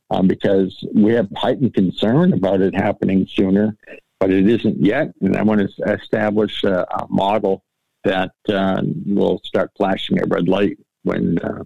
uh, 0.10 0.22
because 0.22 0.86
we 0.94 1.14
have 1.14 1.28
heightened 1.36 1.74
concern 1.74 2.34
about 2.34 2.62
it 2.62 2.76
happening 2.76 3.28
sooner, 3.28 3.76
but 4.20 4.32
it 4.32 4.48
isn't 4.50 4.84
yet. 4.84 5.14
And 5.22 5.38
I 5.38 5.44
want 5.44 5.62
to 5.62 5.94
establish 5.94 6.64
a, 6.64 6.84
a 6.84 7.08
model 7.10 7.64
that 8.04 8.32
uh, 8.50 8.82
will 9.06 9.40
start 9.44 9.72
flashing 9.78 10.22
a 10.22 10.26
red 10.28 10.48
light 10.48 10.78
when 11.04 11.40
uh, 11.40 11.64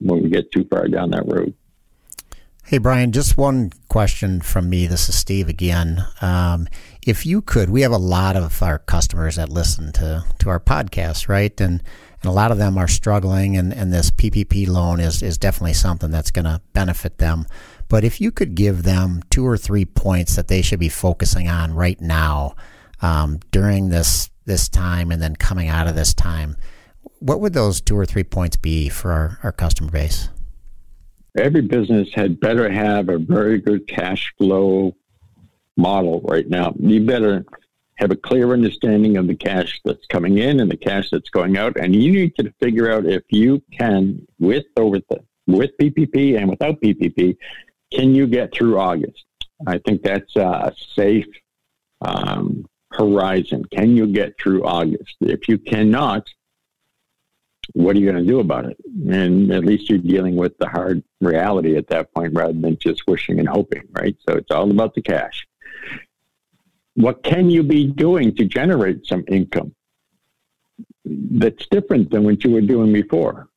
when 0.00 0.22
we 0.22 0.28
get 0.28 0.50
too 0.52 0.64
far 0.64 0.88
down 0.88 1.10
that 1.10 1.26
road. 1.26 1.54
Hey, 2.68 2.78
Brian, 2.78 3.12
just 3.12 3.38
one 3.38 3.70
question 3.88 4.40
from 4.40 4.68
me. 4.68 4.88
This 4.88 5.08
is 5.08 5.16
Steve 5.16 5.48
again. 5.48 6.04
Um, 6.20 6.66
if 7.06 7.24
you 7.24 7.40
could, 7.40 7.70
we 7.70 7.82
have 7.82 7.92
a 7.92 7.96
lot 7.96 8.34
of 8.34 8.60
our 8.60 8.80
customers 8.80 9.36
that 9.36 9.48
listen 9.48 9.92
to, 9.92 10.24
to 10.40 10.48
our 10.48 10.58
podcast, 10.58 11.28
right? 11.28 11.60
And, 11.60 11.80
and 12.20 12.28
a 12.28 12.32
lot 12.32 12.50
of 12.50 12.58
them 12.58 12.76
are 12.76 12.88
struggling, 12.88 13.56
and, 13.56 13.72
and 13.72 13.92
this 13.92 14.10
PPP 14.10 14.66
loan 14.66 14.98
is, 14.98 15.22
is 15.22 15.38
definitely 15.38 15.74
something 15.74 16.10
that's 16.10 16.32
going 16.32 16.46
to 16.46 16.60
benefit 16.72 17.18
them. 17.18 17.46
But 17.88 18.02
if 18.02 18.20
you 18.20 18.32
could 18.32 18.56
give 18.56 18.82
them 18.82 19.22
two 19.30 19.46
or 19.46 19.56
three 19.56 19.84
points 19.84 20.34
that 20.34 20.48
they 20.48 20.60
should 20.60 20.80
be 20.80 20.88
focusing 20.88 21.46
on 21.46 21.72
right 21.72 22.00
now 22.00 22.56
um, 23.00 23.38
during 23.52 23.90
this, 23.90 24.28
this 24.44 24.68
time 24.68 25.12
and 25.12 25.22
then 25.22 25.36
coming 25.36 25.68
out 25.68 25.86
of 25.86 25.94
this 25.94 26.12
time, 26.12 26.56
what 27.20 27.40
would 27.40 27.52
those 27.52 27.80
two 27.80 27.96
or 27.96 28.06
three 28.06 28.24
points 28.24 28.56
be 28.56 28.88
for 28.88 29.12
our, 29.12 29.38
our 29.44 29.52
customer 29.52 29.92
base? 29.92 30.30
Every 31.36 31.62
business 31.62 32.08
had 32.14 32.40
better 32.40 32.70
have 32.70 33.08
a 33.08 33.18
very 33.18 33.58
good 33.58 33.86
cash 33.86 34.32
flow 34.38 34.94
model 35.76 36.20
right 36.22 36.48
now. 36.48 36.74
You 36.78 37.04
better 37.04 37.44
have 37.96 38.10
a 38.10 38.16
clear 38.16 38.52
understanding 38.52 39.16
of 39.16 39.26
the 39.26 39.34
cash 39.34 39.80
that's 39.84 40.06
coming 40.06 40.38
in 40.38 40.60
and 40.60 40.70
the 40.70 40.76
cash 40.76 41.10
that's 41.10 41.30
going 41.30 41.56
out, 41.56 41.76
and 41.78 41.94
you 41.94 42.12
need 42.12 42.36
to 42.36 42.52
figure 42.60 42.90
out 42.90 43.06
if 43.06 43.22
you 43.30 43.62
can, 43.72 44.26
with 44.38 44.66
or 44.76 44.90
with 44.90 45.06
the, 45.08 45.20
with 45.46 45.70
PPP 45.80 46.38
and 46.38 46.50
without 46.50 46.80
PPP, 46.80 47.36
can 47.92 48.14
you 48.14 48.26
get 48.26 48.52
through 48.52 48.78
August? 48.78 49.24
I 49.66 49.78
think 49.78 50.02
that's 50.02 50.36
a 50.36 50.74
safe 50.94 51.26
um, 52.02 52.66
horizon? 52.92 53.64
Can 53.66 53.96
you 53.96 54.06
get 54.06 54.38
through 54.38 54.64
August? 54.64 55.16
If 55.20 55.48
you 55.48 55.56
cannot, 55.58 56.28
what 57.74 57.96
are 57.96 57.98
you 57.98 58.10
going 58.10 58.22
to 58.22 58.30
do 58.30 58.40
about 58.40 58.66
it? 58.66 58.76
And 59.08 59.50
at 59.52 59.64
least 59.64 59.88
you're 59.88 59.98
dealing 59.98 60.36
with 60.36 60.56
the 60.58 60.68
hard 60.68 61.02
reality 61.20 61.76
at 61.76 61.88
that 61.88 62.12
point 62.14 62.34
rather 62.34 62.52
than 62.52 62.78
just 62.78 63.06
wishing 63.06 63.38
and 63.38 63.48
hoping, 63.48 63.82
right? 63.92 64.16
So 64.28 64.36
it's 64.36 64.50
all 64.50 64.70
about 64.70 64.94
the 64.94 65.02
cash. 65.02 65.46
What 66.94 67.22
can 67.22 67.50
you 67.50 67.62
be 67.62 67.86
doing 67.86 68.34
to 68.36 68.44
generate 68.44 69.06
some 69.06 69.24
income 69.28 69.74
that's 71.04 71.66
different 71.66 72.10
than 72.10 72.24
what 72.24 72.42
you 72.42 72.50
were 72.50 72.62
doing 72.62 72.92
before? 72.92 73.48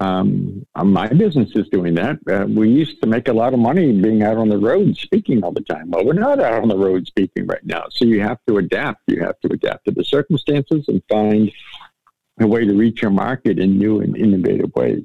Um, 0.00 0.66
my 0.76 1.08
business 1.08 1.50
is 1.54 1.68
doing 1.68 1.94
that. 1.94 2.18
Uh, 2.30 2.46
we 2.48 2.68
used 2.68 3.00
to 3.02 3.06
make 3.06 3.28
a 3.28 3.32
lot 3.32 3.52
of 3.52 3.60
money 3.60 3.92
being 3.92 4.22
out 4.22 4.36
on 4.36 4.48
the 4.48 4.58
road 4.58 4.96
speaking 4.96 5.42
all 5.42 5.52
the 5.52 5.60
time. 5.60 5.90
Well, 5.90 6.04
we're 6.04 6.14
not 6.14 6.40
out 6.40 6.62
on 6.62 6.68
the 6.68 6.76
road 6.76 7.06
speaking 7.06 7.46
right 7.46 7.64
now. 7.64 7.86
So 7.90 8.04
you 8.04 8.20
have 8.20 8.38
to 8.48 8.58
adapt. 8.58 9.02
You 9.06 9.20
have 9.20 9.38
to 9.40 9.52
adapt 9.52 9.84
to 9.86 9.92
the 9.92 10.04
circumstances 10.04 10.86
and 10.88 11.02
find 11.08 11.52
a 12.40 12.46
way 12.46 12.64
to 12.64 12.74
reach 12.74 13.02
your 13.02 13.10
market 13.10 13.58
in 13.58 13.78
new 13.78 14.00
and 14.00 14.16
innovative 14.16 14.72
ways. 14.74 15.04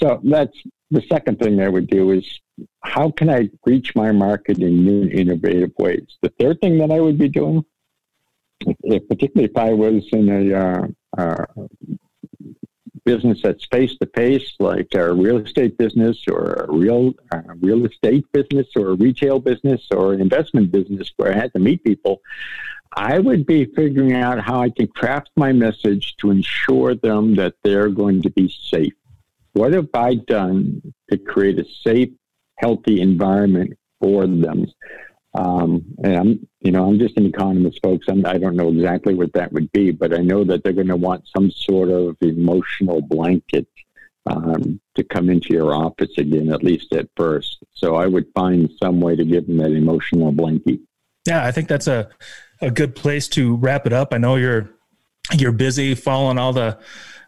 So 0.00 0.20
that's 0.24 0.56
the 0.90 1.02
second 1.02 1.38
thing 1.38 1.60
I 1.60 1.68
would 1.68 1.88
do 1.88 2.10
is 2.10 2.40
how 2.82 3.10
can 3.10 3.30
I 3.30 3.48
reach 3.64 3.94
my 3.96 4.12
market 4.12 4.58
in 4.58 4.84
new 4.84 5.02
and 5.02 5.12
innovative 5.12 5.72
ways? 5.78 6.06
The 6.20 6.32
third 6.38 6.60
thing 6.60 6.78
that 6.78 6.90
I 6.90 7.00
would 7.00 7.18
be 7.18 7.28
doing, 7.28 7.64
if, 8.60 9.08
particularly 9.08 9.50
if 9.50 9.56
I 9.56 9.72
was 9.72 10.04
in 10.12 10.28
a 10.28 10.54
uh, 10.54 10.86
uh, 11.16 11.44
business 13.04 13.40
that's 13.42 13.66
face 13.66 13.96
to 13.98 14.06
face, 14.14 14.54
like 14.58 14.88
a 14.94 15.12
real 15.12 15.38
estate 15.38 15.76
business 15.76 16.22
or 16.30 16.66
a 16.68 16.72
real 16.72 17.12
uh, 17.32 17.42
real 17.60 17.84
estate 17.84 18.24
business 18.32 18.66
or 18.76 18.90
a 18.90 18.94
retail 18.94 19.38
business 19.38 19.86
or 19.90 20.12
an 20.12 20.20
investment 20.20 20.72
business 20.72 21.12
where 21.16 21.32
I 21.32 21.36
had 21.36 21.52
to 21.54 21.58
meet 21.58 21.84
people, 21.84 22.22
I 22.96 23.18
would 23.18 23.44
be 23.44 23.64
figuring 23.64 24.12
out 24.12 24.40
how 24.40 24.60
I 24.60 24.70
can 24.70 24.86
craft 24.86 25.30
my 25.36 25.52
message 25.52 26.16
to 26.18 26.30
ensure 26.30 26.94
them 26.94 27.34
that 27.36 27.54
they're 27.64 27.88
going 27.88 28.22
to 28.22 28.30
be 28.30 28.48
safe. 28.48 28.94
What 29.52 29.72
have 29.72 29.88
I 29.94 30.14
done 30.14 30.94
to 31.10 31.18
create 31.18 31.58
a 31.58 31.64
safe, 31.82 32.10
healthy 32.58 33.00
environment 33.00 33.76
for 34.00 34.26
them? 34.26 34.66
Um, 35.34 35.84
and 36.04 36.16
I'm, 36.16 36.48
you 36.60 36.70
know, 36.70 36.88
I'm 36.88 36.98
just 37.00 37.16
an 37.16 37.26
economist, 37.26 37.80
folks. 37.82 38.06
I'm, 38.08 38.24
I 38.24 38.38
don't 38.38 38.56
know 38.56 38.68
exactly 38.68 39.14
what 39.14 39.32
that 39.32 39.52
would 39.52 39.70
be, 39.72 39.90
but 39.90 40.14
I 40.14 40.18
know 40.18 40.44
that 40.44 40.62
they're 40.62 40.72
going 40.72 40.86
to 40.88 40.96
want 40.96 41.24
some 41.36 41.50
sort 41.50 41.90
of 41.90 42.16
emotional 42.20 43.00
blanket 43.00 43.66
um, 44.26 44.80
to 44.94 45.02
come 45.02 45.30
into 45.30 45.48
your 45.52 45.74
office 45.74 46.16
again, 46.16 46.52
at 46.52 46.62
least 46.62 46.92
at 46.92 47.08
first. 47.16 47.58
So 47.72 47.96
I 47.96 48.06
would 48.06 48.26
find 48.34 48.70
some 48.80 49.00
way 49.00 49.16
to 49.16 49.24
give 49.24 49.48
them 49.48 49.56
that 49.56 49.72
emotional 49.72 50.30
blanket. 50.30 50.80
Yeah, 51.26 51.44
I 51.44 51.50
think 51.50 51.68
that's 51.68 51.86
a 51.86 52.08
a 52.60 52.70
good 52.70 52.94
place 52.94 53.28
to 53.28 53.56
wrap 53.56 53.86
it 53.86 53.92
up. 53.92 54.12
I 54.12 54.18
know 54.18 54.36
you're 54.36 54.70
you're 55.32 55.52
busy 55.52 55.94
following 55.94 56.38
all 56.38 56.52
the 56.52 56.78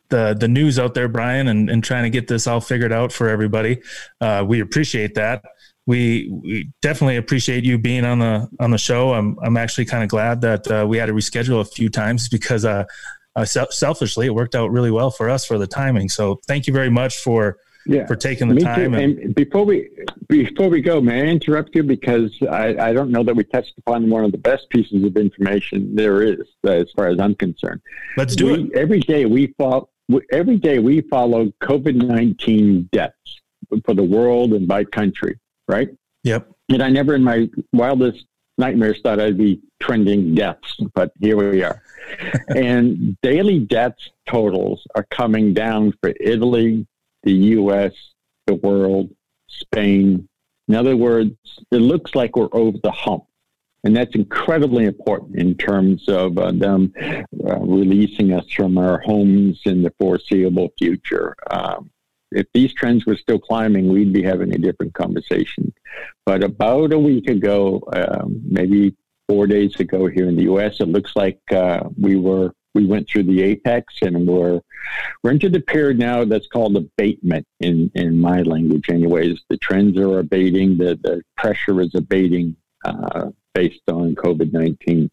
the 0.09 0.37
the 0.38 0.48
news 0.48 0.78
out 0.78 0.94
there, 0.94 1.09
Brian, 1.09 1.48
and, 1.48 1.68
and 1.70 1.82
trying 1.82 2.04
to 2.04 2.11
get 2.11 2.28
this 2.28 2.46
all 2.46 2.61
figured 2.61 2.92
out 2.92 3.12
for 3.12 3.28
everybody. 3.28 3.82
Uh, 4.20 4.44
we 4.46 4.61
appreciate 4.61 5.14
that 5.14 5.42
we, 5.87 6.28
we 6.42 6.70
definitely 6.82 7.16
appreciate 7.16 7.64
you 7.64 7.78
being 7.78 8.04
on 8.04 8.18
the 8.18 8.48
on 8.59 8.70
the 8.70 8.78
show. 8.78 9.14
I'm 9.14 9.38
I'm 9.42 9.56
actually 9.56 9.85
kind 9.85 10.02
of 10.02 10.09
glad 10.09 10.40
that 10.40 10.70
uh, 10.70 10.85
we 10.87 10.98
had 10.98 11.06
to 11.06 11.12
reschedule 11.12 11.61
a 11.61 11.64
few 11.64 11.88
times 11.88 12.28
because 12.28 12.64
uh, 12.64 12.85
uh, 13.37 13.44
selfishly 13.44 14.26
it 14.26 14.35
worked 14.35 14.54
out 14.54 14.70
really 14.72 14.90
well 14.90 15.11
for 15.11 15.30
us 15.30 15.46
for 15.46 15.59
the 15.59 15.66
timing. 15.66 16.09
So 16.09 16.40
thank 16.46 16.66
you 16.66 16.72
very 16.72 16.90
much 16.90 17.18
for 17.18 17.59
yeah, 17.87 18.04
for 18.06 18.16
taking 18.16 18.48
the 18.48 18.61
time. 18.61 18.94
And, 18.94 19.18
and, 19.18 19.35
before 19.35 19.64
we 19.64 19.88
before 20.28 20.68
we 20.68 20.80
go, 20.80 21.00
may 21.00 21.22
I 21.22 21.24
interrupt 21.26 21.74
you 21.74 21.82
because 21.82 22.36
I, 22.50 22.76
I 22.78 22.92
don't 22.92 23.10
know 23.10 23.22
that 23.22 23.34
we 23.34 23.44
touched 23.44 23.74
upon 23.78 24.10
one 24.10 24.24
of 24.24 24.32
the 24.32 24.38
best 24.38 24.68
pieces 24.70 25.04
of 25.04 25.16
information 25.16 25.94
there 25.94 26.22
is 26.22 26.46
uh, 26.66 26.70
as 26.70 26.90
far 26.96 27.08
as 27.08 27.20
I'm 27.20 27.34
concerned. 27.34 27.80
Let's 28.16 28.36
do 28.36 28.46
we, 28.46 28.64
it. 28.64 28.72
Every 28.74 29.00
day 29.00 29.24
we 29.24 29.54
follow 29.58 29.88
every 30.30 30.56
day 30.56 30.78
we 30.78 31.00
follow 31.02 31.52
COVID 31.62 31.96
nineteen 31.96 32.88
deaths 32.92 33.40
for 33.84 33.94
the 33.94 34.04
world 34.04 34.52
and 34.52 34.68
by 34.68 34.84
country 34.84 35.38
right? 35.68 35.88
Yep. 36.24 36.50
And 36.70 36.82
I 36.82 36.88
never 36.88 37.14
in 37.14 37.22
my 37.22 37.48
wildest 37.72 38.24
nightmares 38.58 39.00
thought 39.02 39.20
I'd 39.20 39.38
be 39.38 39.60
trending 39.80 40.34
deaths, 40.34 40.76
but 40.94 41.12
here 41.20 41.36
we 41.36 41.62
are. 41.62 41.82
and 42.48 43.16
daily 43.22 43.60
deaths 43.60 44.10
totals 44.26 44.86
are 44.94 45.06
coming 45.10 45.52
down 45.52 45.92
for 46.00 46.12
Italy, 46.20 46.86
the 47.22 47.32
U.S., 47.32 47.92
the 48.46 48.54
world, 48.54 49.10
Spain. 49.58 50.28
In 50.68 50.74
other 50.74 50.96
words, 50.96 51.32
it 51.70 51.76
looks 51.76 52.14
like 52.14 52.36
we're 52.36 52.48
over 52.52 52.78
the 52.82 52.90
hump. 52.90 53.24
And 53.84 53.96
that's 53.96 54.16
incredibly 54.16 54.84
important 54.84 55.36
in 55.36 55.54
terms 55.54 56.08
of 56.08 56.36
uh, 56.38 56.50
them 56.50 56.92
uh, 56.98 57.60
releasing 57.60 58.32
us 58.32 58.44
from 58.50 58.78
our 58.78 58.98
homes 58.98 59.60
in 59.64 59.82
the 59.82 59.92
foreseeable 60.00 60.72
future. 60.76 61.36
Um, 61.50 61.90
if 62.32 62.46
these 62.52 62.74
trends 62.74 63.06
were 63.06 63.16
still 63.16 63.38
climbing, 63.38 63.88
we'd 63.88 64.12
be 64.12 64.24
having 64.24 64.52
a 64.52 64.58
different 64.58 64.94
conversation. 64.94 65.72
But 66.24 66.42
about 66.42 66.92
a 66.92 66.98
week 66.98 67.30
ago, 67.30 67.80
um, 67.92 68.42
maybe 68.44 68.96
four 69.28 69.46
days 69.46 69.78
ago 69.78 70.08
here 70.08 70.28
in 70.28 70.36
the 70.36 70.44
U.S., 70.44 70.80
it 70.80 70.88
looks 70.88 71.14
like 71.14 71.40
uh, 71.52 71.84
we 71.96 72.16
were 72.16 72.52
we 72.76 72.86
went 72.86 73.08
through 73.08 73.24
the 73.24 73.42
apex 73.42 73.94
and 74.02 74.26
we're 74.26 74.60
we're 75.22 75.32
into 75.32 75.48
the 75.48 75.60
period 75.60 75.98
now 75.98 76.24
that's 76.24 76.46
called 76.46 76.76
abatement 76.76 77.46
in 77.60 77.90
in 77.94 78.20
my 78.20 78.42
language 78.42 78.88
anyways 78.88 79.40
the 79.48 79.56
trends 79.56 79.98
are 79.98 80.18
abating 80.18 80.76
the 80.76 80.90
the 81.02 81.22
pressure 81.36 81.80
is 81.80 81.94
abating 81.94 82.54
uh, 82.84 83.30
based 83.56 83.88
on 83.88 84.14
COVID 84.14 84.52
19. 84.52 85.10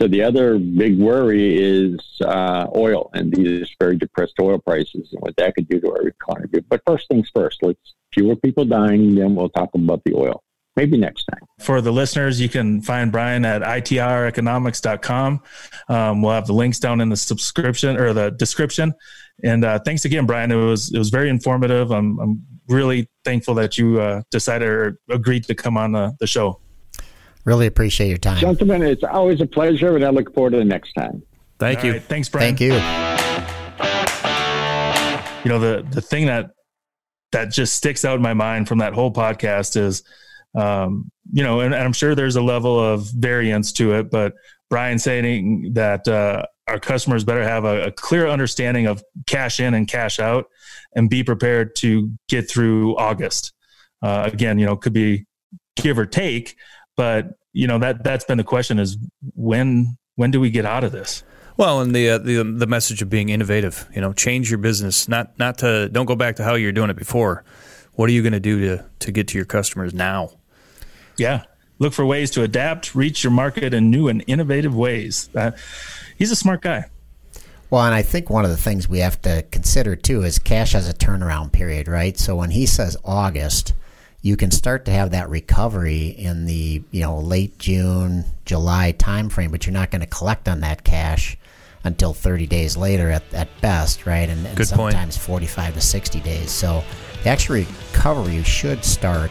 So 0.00 0.08
the 0.08 0.22
other 0.22 0.58
big 0.58 0.98
worry 0.98 1.46
is 1.58 2.00
uh, 2.22 2.66
oil 2.74 3.10
and 3.12 3.30
these 3.30 3.68
very 3.78 3.96
depressed 3.98 4.36
oil 4.40 4.58
prices 4.58 5.10
and 5.12 5.20
what 5.20 5.36
that 5.36 5.54
could 5.54 5.68
do 5.68 5.78
to 5.80 5.92
our 5.92 6.08
economy. 6.08 6.60
But 6.70 6.80
first 6.86 7.08
things 7.08 7.30
first, 7.34 7.58
let's 7.62 7.94
fewer 8.12 8.36
people 8.36 8.64
dying, 8.64 9.14
then 9.14 9.34
we'll 9.34 9.50
talk 9.50 9.70
about 9.74 10.02
the 10.04 10.14
oil. 10.14 10.42
Maybe 10.74 10.96
next 10.96 11.24
time. 11.24 11.40
For 11.60 11.82
the 11.82 11.92
listeners, 11.92 12.40
you 12.40 12.48
can 12.48 12.80
find 12.80 13.12
Brian 13.12 13.44
at 13.44 13.60
itreconomics.com. 13.62 15.42
Um, 15.88 16.22
we'll 16.22 16.32
have 16.32 16.46
the 16.46 16.54
links 16.54 16.78
down 16.78 17.00
in 17.00 17.10
the 17.10 17.16
subscription 17.16 17.98
or 17.98 18.14
the 18.14 18.30
description. 18.30 18.94
And 19.44 19.64
uh, 19.64 19.80
thanks 19.80 20.04
again, 20.04 20.24
Brian. 20.24 20.50
It 20.50 20.56
was 20.56 20.92
it 20.92 20.98
was 20.98 21.10
very 21.10 21.28
informative. 21.28 21.90
I'm, 21.90 22.18
I'm 22.20 22.42
really 22.68 23.08
thankful 23.24 23.54
that 23.54 23.76
you 23.76 24.00
uh, 24.00 24.22
decided 24.30 24.68
or 24.68 24.98
agreed 25.10 25.44
to 25.44 25.54
come 25.54 25.76
on 25.76 25.92
the, 25.92 26.16
the 26.20 26.26
show. 26.26 26.60
Really 27.44 27.66
appreciate 27.66 28.08
your 28.08 28.18
time. 28.18 28.38
Gentlemen, 28.38 28.82
it's 28.82 29.02
always 29.02 29.40
a 29.40 29.46
pleasure, 29.46 29.96
and 29.96 30.04
I 30.04 30.10
look 30.10 30.32
forward 30.32 30.50
to 30.50 30.58
the 30.58 30.64
next 30.64 30.92
time. 30.92 31.22
Thank 31.58 31.80
All 31.80 31.86
you. 31.86 31.92
Right, 31.92 32.02
thanks, 32.02 32.28
Brian. 32.28 32.56
Thank 32.56 32.60
you. 32.60 32.72
You 35.44 35.48
know, 35.50 35.58
the, 35.58 35.86
the 35.90 36.00
thing 36.00 36.26
that 36.26 36.50
that 37.32 37.50
just 37.50 37.74
sticks 37.74 38.04
out 38.04 38.16
in 38.16 38.22
my 38.22 38.34
mind 38.34 38.68
from 38.68 38.78
that 38.78 38.92
whole 38.92 39.12
podcast 39.12 39.76
is, 39.76 40.04
um, 40.54 41.10
you 41.32 41.42
know, 41.42 41.60
and, 41.60 41.74
and, 41.74 41.82
I'm 41.82 41.92
sure 41.92 42.14
there's 42.14 42.36
a 42.36 42.42
level 42.42 42.78
of 42.78 43.10
variance 43.10 43.72
to 43.72 43.94
it, 43.94 44.10
but 44.10 44.34
Brian 44.68 44.98
saying 44.98 45.72
that 45.74 46.06
uh, 46.06 46.44
our 46.68 46.78
customers 46.78 47.24
better 47.24 47.42
have 47.42 47.64
a, 47.64 47.84
a, 47.84 47.92
clear 47.92 48.26
understanding 48.26 48.86
of 48.86 49.02
cash 49.26 49.60
in 49.60 49.74
and 49.74 49.88
cash 49.88 50.18
out 50.18 50.46
and 50.94 51.08
be 51.08 51.24
prepared 51.24 51.74
to 51.76 52.10
get 52.28 52.50
through 52.50 52.96
August. 52.96 53.52
Uh, 54.02 54.28
again, 54.32 54.58
you 54.58 54.66
know, 54.66 54.76
could 54.76 54.92
be 54.92 55.26
give 55.76 55.98
or 55.98 56.06
take, 56.06 56.56
but 56.96 57.34
you 57.52 57.66
know 57.66 57.78
that 57.78 58.02
that's 58.02 58.24
been 58.24 58.38
the 58.38 58.44
question: 58.44 58.78
is 58.78 58.96
when 59.34 59.96
when 60.16 60.30
do 60.30 60.40
we 60.40 60.50
get 60.50 60.64
out 60.64 60.84
of 60.84 60.92
this? 60.92 61.22
Well, 61.56 61.80
and 61.80 61.94
the 61.94 62.10
uh, 62.10 62.18
the 62.18 62.42
the 62.42 62.66
message 62.66 63.02
of 63.02 63.10
being 63.10 63.28
innovative, 63.28 63.88
you 63.94 64.00
know, 64.00 64.12
change 64.12 64.50
your 64.50 64.58
business, 64.58 65.08
not 65.08 65.38
not 65.38 65.58
to 65.58 65.88
don't 65.88 66.06
go 66.06 66.16
back 66.16 66.36
to 66.36 66.44
how 66.44 66.54
you're 66.54 66.72
doing 66.72 66.90
it 66.90 66.96
before. 66.96 67.44
What 67.92 68.08
are 68.08 68.12
you 68.12 68.22
going 68.22 68.32
to 68.32 68.40
do 68.40 68.60
to 68.60 68.84
to 69.00 69.12
get 69.12 69.28
to 69.28 69.38
your 69.38 69.44
customers 69.44 69.92
now? 69.92 70.30
Yeah, 71.16 71.44
look 71.78 71.92
for 71.92 72.04
ways 72.06 72.30
to 72.32 72.42
adapt, 72.42 72.94
reach 72.94 73.24
your 73.24 73.32
market 73.32 73.74
in 73.74 73.90
new 73.90 74.08
and 74.08 74.24
innovative 74.26 74.74
ways. 74.74 75.28
Uh, 75.34 75.52
he's 76.16 76.30
a 76.30 76.36
smart 76.36 76.62
guy. 76.62 76.86
Well, 77.70 77.84
and 77.84 77.94
I 77.94 78.02
think 78.02 78.28
one 78.28 78.44
of 78.44 78.50
the 78.50 78.56
things 78.56 78.86
we 78.86 78.98
have 78.98 79.20
to 79.22 79.44
consider 79.50 79.96
too 79.96 80.22
is 80.22 80.38
cash 80.38 80.72
has 80.72 80.88
a 80.88 80.92
turnaround 80.92 81.52
period, 81.52 81.88
right? 81.88 82.18
So 82.18 82.36
when 82.36 82.50
he 82.50 82.66
says 82.66 82.98
August, 83.02 83.72
you 84.20 84.36
can 84.36 84.50
start 84.50 84.84
to 84.84 84.92
have 84.92 85.10
that 85.12 85.30
recovery 85.30 86.08
in 86.08 86.44
the 86.44 86.82
you 86.90 87.00
know 87.00 87.18
late 87.18 87.58
June, 87.58 88.24
July 88.44 88.94
timeframe, 88.96 89.50
but 89.50 89.66
you're 89.66 89.72
not 89.72 89.90
going 89.90 90.02
to 90.02 90.06
collect 90.06 90.48
on 90.48 90.60
that 90.60 90.84
cash 90.84 91.38
until 91.84 92.12
30 92.12 92.46
days 92.46 92.76
later 92.76 93.10
at, 93.10 93.22
at 93.34 93.48
best, 93.60 94.06
right? 94.06 94.28
And, 94.28 94.46
and 94.46 94.66
sometimes 94.66 95.16
point. 95.16 95.44
45 95.48 95.74
to 95.74 95.80
60 95.80 96.20
days. 96.20 96.50
So 96.50 96.84
the 97.22 97.30
actual 97.30 97.56
recovery 97.56 98.42
should 98.42 98.84
start 98.84 99.30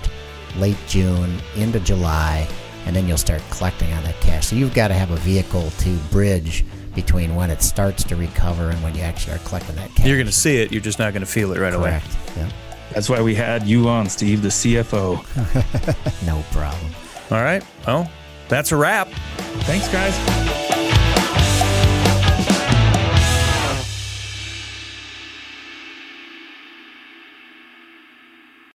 late 0.57 0.77
June 0.87 1.39
into 1.55 1.79
July, 1.79 2.47
and 2.85 2.95
then 2.95 3.07
you'll 3.07 3.17
start 3.17 3.41
collecting 3.49 3.91
on 3.93 4.03
that 4.03 4.19
cash. 4.21 4.47
So 4.47 4.55
you've 4.55 4.73
got 4.73 4.89
to 4.89 4.93
have 4.93 5.11
a 5.11 5.17
vehicle 5.17 5.69
to 5.69 5.95
bridge 6.11 6.65
between 6.95 7.35
when 7.35 7.49
it 7.49 7.61
starts 7.61 8.03
to 8.05 8.15
recover 8.15 8.69
and 8.69 8.83
when 8.83 8.95
you 8.95 9.01
actually 9.01 9.35
are 9.35 9.39
collecting 9.39 9.75
that 9.75 9.89
cash. 9.95 10.05
You're 10.05 10.17
going 10.17 10.27
to 10.27 10.31
see 10.33 10.57
it, 10.57 10.71
you're 10.71 10.81
just 10.81 10.99
not 10.99 11.13
going 11.13 11.21
to 11.25 11.31
feel 11.31 11.53
it 11.53 11.59
right 11.59 11.73
Correct. 11.73 12.05
away. 12.05 12.45
Yeah. 12.45 12.51
That's 12.93 13.09
why 13.09 13.21
we 13.21 13.33
had 13.33 13.65
you 13.65 13.87
on, 13.87 14.09
Steve, 14.09 14.41
the 14.41 14.49
CFO. 14.49 15.15
no 16.25 16.43
problem. 16.51 16.91
All 17.31 17.41
right. 17.41 17.63
Well, 17.87 18.11
that's 18.49 18.73
a 18.73 18.75
wrap. 18.75 19.07
Thanks, 19.63 19.87
guys. 19.87 20.70